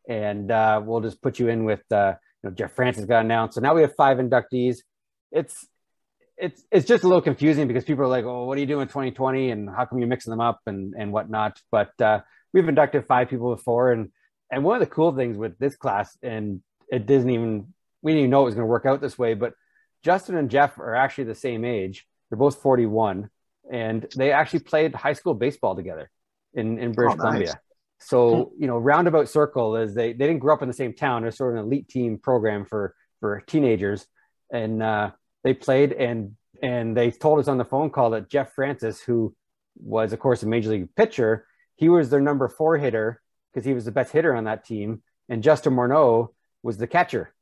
and 0.09 0.51
uh, 0.51 0.81
we'll 0.85 1.03
just 1.03 1.23
put 1.23 1.39
you 1.39 1.49
in 1.49 1.65
with 1.65 1.83
uh, 1.93 2.15
you 2.43 2.51
know 2.51 2.55
Jeff 2.55 2.73
Francis 2.73 3.05
got 3.05 3.25
announced. 3.25 3.55
So 3.55 3.61
now 3.61 3.75
we 3.75 3.83
have 3.83 3.95
five 3.95 4.17
inductees. 4.17 4.79
It's 5.31 5.67
it's 6.37 6.65
it's 6.73 6.87
just 6.87 7.05
a 7.05 7.07
little 7.07 7.23
confusing 7.23 7.69
because 7.69 7.85
people 7.85 8.05
are 8.05 8.09
like, 8.09 8.25
"Oh, 8.25 8.45
what 8.45 8.57
are 8.57 8.61
you 8.61 8.67
doing 8.67 8.83
in 8.83 8.89
2020? 8.89 9.51
And 9.51 9.69
how 9.69 9.85
come 9.85 9.99
you're 9.99 10.09
mixing 10.09 10.31
them 10.31 10.41
up 10.41 10.61
and 10.67 10.95
and 10.99 11.13
whatnot?" 11.13 11.61
But 11.71 12.01
uh, 12.01 12.21
we've 12.53 12.69
inducted 12.69 13.07
five 13.07 13.29
people 13.29 13.55
before, 13.55 13.93
and 13.93 14.11
and 14.51 14.65
one 14.65 14.77
of 14.77 14.81
the 14.81 14.93
cool 14.93 15.15
things 15.15 15.37
with 15.37 15.59
this 15.59 15.77
class, 15.77 16.17
and 16.23 16.63
it 16.91 17.07
doesn't 17.07 17.31
even 17.31 17.75
we 18.03 18.13
didn't 18.13 18.21
even 18.21 18.31
know 18.31 18.43
it 18.43 18.47
was 18.47 18.55
going 18.55 18.67
to 18.67 18.71
work 18.71 18.87
out 18.87 19.01
this 19.01 19.19
way, 19.19 19.35
but 19.35 19.53
Justin 20.03 20.37
and 20.37 20.51
Jeff 20.51 20.79
are 20.79 20.95
actually 20.95 21.25
the 21.25 21.35
same 21.35 21.65
age. 21.65 22.07
They're 22.31 22.39
both 22.39 22.63
41, 22.63 23.29
and 23.71 24.07
they 24.17 24.33
actually 24.33 24.61
played 24.61 24.95
high 24.95 25.15
school 25.15 25.35
baseball 25.35 25.75
together 25.75 26.11
in 26.55 26.79
in 26.79 26.93
British 26.93 27.15
oh, 27.15 27.17
nice. 27.17 27.21
Columbia. 27.21 27.61
So 28.01 28.45
hmm. 28.45 28.63
you 28.63 28.67
know, 28.67 28.79
roundabout 28.79 29.29
circle 29.29 29.77
is 29.77 29.95
they 29.95 30.13
they 30.13 30.27
didn't 30.27 30.41
grow 30.41 30.55
up 30.55 30.63
in 30.63 30.69
the 30.69 30.75
same 30.75 30.95
town. 30.95 31.23
They're 31.23 31.31
sort 31.31 31.55
of 31.55 31.61
an 31.61 31.67
elite 31.67 31.89
team 31.89 32.19
program 32.19 32.65
for 32.65 32.95
for 33.21 33.41
teenagers, 33.47 34.07
and 34.53 34.83
uh, 34.83 35.11
they 35.45 35.55
played 35.55 35.93
and 35.93 36.37
and 36.63 36.97
they 36.97 37.11
told 37.11 37.39
us 37.39 37.49
on 37.49 37.59
the 37.59 37.65
phone 37.65 37.91
call 37.91 38.11
that 38.11 38.31
Jeff 38.31 38.53
Francis, 38.55 39.01
who 39.01 39.35
was 39.77 40.13
of 40.13 40.19
course 40.19 40.43
a 40.43 40.47
major 40.47 40.71
league 40.71 40.95
pitcher, 40.97 41.47
he 41.77 41.89
was 41.89 42.11
their 42.11 42.21
number 42.21 42.49
four 42.49 42.77
hitter 42.77 43.21
because 43.53 43.65
he 43.65 43.75
was 43.75 43.85
the 43.85 43.93
best 43.93 44.13
hitter 44.13 44.35
on 44.35 44.45
that 44.45 44.65
team, 44.65 45.03
and 45.29 45.43
Justin 45.43 45.75
Morneau 45.75 46.29
was 46.63 46.77
the 46.77 46.87
catcher. 46.87 47.33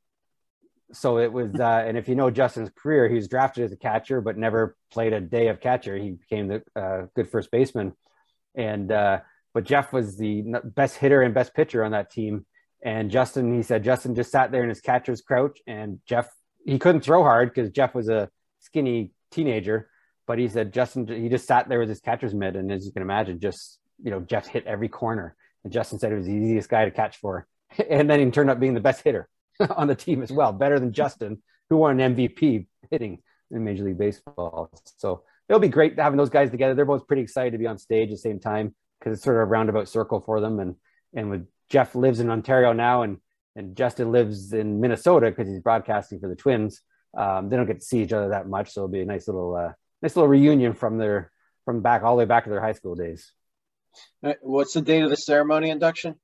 So 0.92 1.18
it 1.18 1.32
was, 1.32 1.52
uh, 1.58 1.84
and 1.84 1.96
if 1.98 2.08
you 2.08 2.14
know 2.14 2.30
Justin's 2.30 2.70
career, 2.70 3.08
he 3.08 3.16
was 3.16 3.26
drafted 3.26 3.64
as 3.64 3.72
a 3.72 3.76
catcher, 3.76 4.20
but 4.20 4.38
never 4.38 4.76
played 4.92 5.12
a 5.12 5.20
day 5.20 5.48
of 5.48 5.60
catcher. 5.60 5.96
He 5.96 6.12
became 6.12 6.46
the 6.46 6.62
uh, 6.80 7.06
good 7.16 7.28
first 7.28 7.50
baseman, 7.50 7.92
and 8.54 8.92
uh, 8.92 9.20
but 9.56 9.64
Jeff 9.64 9.90
was 9.90 10.18
the 10.18 10.44
best 10.64 10.98
hitter 10.98 11.22
and 11.22 11.32
best 11.32 11.54
pitcher 11.54 11.82
on 11.82 11.92
that 11.92 12.10
team. 12.10 12.44
And 12.84 13.10
Justin, 13.10 13.54
he 13.54 13.62
said, 13.62 13.84
Justin 13.84 14.14
just 14.14 14.30
sat 14.30 14.52
there 14.52 14.62
in 14.62 14.68
his 14.68 14.82
catcher's 14.82 15.22
crouch, 15.22 15.60
and 15.66 15.98
Jeff, 16.06 16.28
he 16.66 16.78
couldn't 16.78 17.00
throw 17.00 17.22
hard 17.22 17.54
because 17.54 17.70
Jeff 17.70 17.94
was 17.94 18.10
a 18.10 18.28
skinny 18.60 19.12
teenager. 19.30 19.88
But 20.26 20.38
he 20.38 20.46
said, 20.48 20.74
Justin, 20.74 21.08
he 21.08 21.30
just 21.30 21.46
sat 21.46 21.70
there 21.70 21.78
with 21.78 21.88
his 21.88 22.00
catcher's 22.00 22.34
mitt. 22.34 22.54
And 22.54 22.70
as 22.70 22.84
you 22.84 22.92
can 22.92 23.00
imagine, 23.00 23.40
just, 23.40 23.78
you 24.04 24.10
know, 24.10 24.20
Jeff 24.20 24.46
hit 24.46 24.66
every 24.66 24.90
corner. 24.90 25.34
And 25.64 25.72
Justin 25.72 25.98
said 25.98 26.12
it 26.12 26.16
was 26.16 26.26
the 26.26 26.34
easiest 26.34 26.68
guy 26.68 26.84
to 26.84 26.90
catch 26.90 27.16
for. 27.16 27.46
and 27.90 28.10
then 28.10 28.20
he 28.20 28.30
turned 28.30 28.50
up 28.50 28.60
being 28.60 28.74
the 28.74 28.80
best 28.80 29.04
hitter 29.04 29.26
on 29.70 29.86
the 29.86 29.94
team 29.94 30.22
as 30.22 30.30
well, 30.30 30.52
better 30.52 30.78
than 30.78 30.92
Justin, 30.92 31.42
who 31.70 31.78
won 31.78 31.98
an 31.98 32.14
MVP 32.14 32.66
hitting 32.90 33.22
in 33.50 33.64
Major 33.64 33.84
League 33.84 33.96
Baseball. 33.96 34.70
So 34.98 35.22
it'll 35.48 35.60
be 35.60 35.68
great 35.68 35.98
having 35.98 36.18
those 36.18 36.28
guys 36.28 36.50
together. 36.50 36.74
They're 36.74 36.84
both 36.84 37.06
pretty 37.06 37.22
excited 37.22 37.52
to 37.52 37.58
be 37.58 37.66
on 37.66 37.78
stage 37.78 38.10
at 38.10 38.16
the 38.16 38.18
same 38.18 38.38
time 38.38 38.74
because 38.98 39.14
it's 39.14 39.24
sort 39.24 39.36
of 39.36 39.42
a 39.42 39.46
roundabout 39.46 39.88
circle 39.88 40.20
for 40.20 40.40
them. 40.40 40.58
And 40.60 40.76
and 41.14 41.30
with 41.30 41.46
Jeff 41.68 41.94
lives 41.94 42.20
in 42.20 42.30
Ontario 42.30 42.72
now, 42.72 43.02
and 43.02 43.18
and 43.54 43.76
Justin 43.76 44.12
lives 44.12 44.52
in 44.52 44.80
Minnesota 44.80 45.30
because 45.30 45.48
he's 45.48 45.60
broadcasting 45.60 46.20
for 46.20 46.28
the 46.28 46.36
Twins. 46.36 46.82
Um, 47.16 47.48
they 47.48 47.56
don't 47.56 47.66
get 47.66 47.80
to 47.80 47.86
see 47.86 48.02
each 48.02 48.12
other 48.12 48.28
that 48.28 48.48
much, 48.48 48.72
so 48.72 48.80
it'll 48.80 48.88
be 48.88 49.00
a 49.00 49.06
nice 49.06 49.26
little 49.26 49.56
uh, 49.56 49.72
nice 50.02 50.14
little 50.14 50.28
reunion 50.28 50.74
from 50.74 50.98
their 50.98 51.32
from 51.64 51.80
back 51.80 52.02
all 52.02 52.14
the 52.14 52.20
way 52.20 52.24
back 52.26 52.44
to 52.44 52.50
their 52.50 52.60
high 52.60 52.72
school 52.72 52.94
days. 52.94 53.32
What's 54.40 54.74
the 54.74 54.82
date 54.82 55.02
of 55.02 55.10
the 55.10 55.16
ceremony 55.16 55.70
induction? 55.70 56.16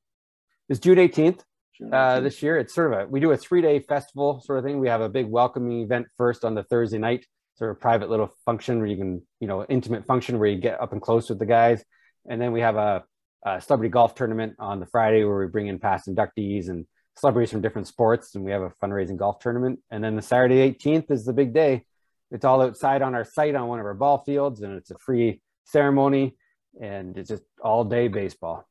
It's 0.69 0.81
June 0.81 0.99
eighteenth. 0.99 1.43
Uh, 1.91 2.21
this 2.21 2.43
year, 2.43 2.59
it's 2.59 2.75
sort 2.75 2.93
of 2.93 3.01
a 3.01 3.07
we 3.07 3.19
do 3.19 3.33
a 3.33 3.37
three 3.37 3.63
day 3.63 3.81
festival 3.81 4.41
sort 4.41 4.59
of 4.59 4.65
thing. 4.65 4.79
We 4.79 4.89
have 4.89 5.01
a 5.01 5.09
big 5.09 5.27
welcoming 5.27 5.81
event 5.81 6.07
first 6.17 6.45
on 6.45 6.55
the 6.55 6.63
Thursday 6.63 6.99
night, 6.99 7.27
sort 7.57 7.71
of 7.71 7.81
private 7.81 8.11
little 8.11 8.31
function 8.45 8.79
where 8.79 8.87
you 8.87 8.97
can 8.97 9.23
you 9.41 9.49
know 9.49 9.65
intimate 9.65 10.05
function 10.05 10.39
where 10.39 10.49
you 10.49 10.61
get 10.61 10.81
up 10.81 10.93
and 10.93 11.01
close 11.01 11.29
with 11.31 11.39
the 11.39 11.47
guys 11.47 11.83
and 12.27 12.41
then 12.41 12.53
we 12.53 12.61
have 12.61 12.77
a, 12.77 13.05
a, 13.45 13.61
celebrity 13.61 13.91
golf 13.91 14.15
tournament 14.15 14.55
on 14.59 14.81
the 14.81 14.87
Friday 14.87 15.25
where 15.25 15.39
we 15.39 15.47
bring 15.47 15.67
in 15.67 15.79
past 15.79 16.09
inductees 16.09 16.69
and 16.69 16.87
celebrities 17.17 17.51
from 17.51 17.61
different 17.61 17.89
sports, 17.89 18.35
and 18.35 18.45
we 18.45 18.53
have 18.53 18.63
a 18.63 18.73
fundraising 18.83 19.17
golf 19.17 19.39
tournament. 19.39 19.81
And 19.91 20.03
then 20.03 20.17
the 20.17 20.23
Saturday 20.23 20.71
18th 20.73 21.11
is 21.11 21.25
the 21.25 21.33
big 21.33 21.53
day. 21.53 21.85
It's 22.31 22.45
all 22.45 22.63
outside 22.63 23.03
on 23.03 23.15
our 23.15 23.25
site 23.25 23.55
on 23.55 23.69
one 23.69 23.79
of 23.79 23.87
our 23.87 23.95
ball 23.95 24.23
fields, 24.25 24.63
and 24.63 24.75
it's 24.75 24.91
a 24.91 24.99
free 24.99 25.43
ceremony, 25.65 26.37
and 26.81 27.17
it's 27.19 27.29
just 27.29 27.43
all 27.63 27.85
day 27.85 28.09
baseball. 28.09 28.67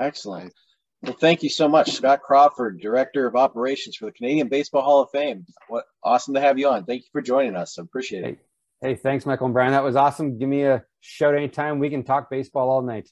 Excellent. 0.00 0.52
Well, 1.02 1.16
thank 1.20 1.42
you 1.42 1.48
so 1.48 1.68
much, 1.68 1.92
Scott 1.92 2.22
Crawford, 2.22 2.80
Director 2.80 3.26
of 3.26 3.34
Operations 3.34 3.96
for 3.96 4.06
the 4.06 4.12
Canadian 4.12 4.48
Baseball 4.48 4.82
Hall 4.82 5.02
of 5.02 5.10
Fame. 5.10 5.44
What 5.68 5.84
awesome 6.02 6.34
to 6.34 6.40
have 6.40 6.58
you 6.58 6.68
on. 6.68 6.84
Thank 6.84 7.02
you 7.02 7.08
for 7.10 7.20
joining 7.20 7.56
us. 7.56 7.78
I 7.78 7.82
appreciate 7.82 8.24
it. 8.24 8.26
Hey, 8.26 8.38
hey 8.82 8.96
thanks, 8.96 9.24
Michael 9.24 9.46
and 9.46 9.54
Brian. 9.54 9.72
That 9.72 9.84
was 9.84 9.96
awesome. 9.96 10.38
Give 10.38 10.48
me 10.48 10.64
a 10.64 10.84
shout 11.00 11.34
anytime. 11.34 11.78
We 11.78 11.88
can 11.88 12.02
talk 12.02 12.28
baseball 12.28 12.68
all 12.68 12.82
night. 12.82 13.08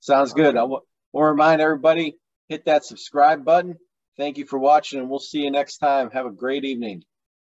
Sounds 0.00 0.32
good. 0.32 0.56
I 0.56 0.62
will 0.64 0.84
remind 1.12 1.60
everybody 1.60 2.16
hit 2.48 2.66
that 2.66 2.84
subscribe 2.84 3.44
button. 3.44 3.76
Thank 4.16 4.38
you 4.38 4.46
for 4.46 4.58
watching, 4.58 5.00
and 5.00 5.08
we'll 5.08 5.18
see 5.18 5.40
you 5.40 5.50
next 5.50 5.78
time. 5.78 6.10
Have 6.10 6.26
a 6.26 6.30
great 6.30 6.64
evening. 6.64 7.02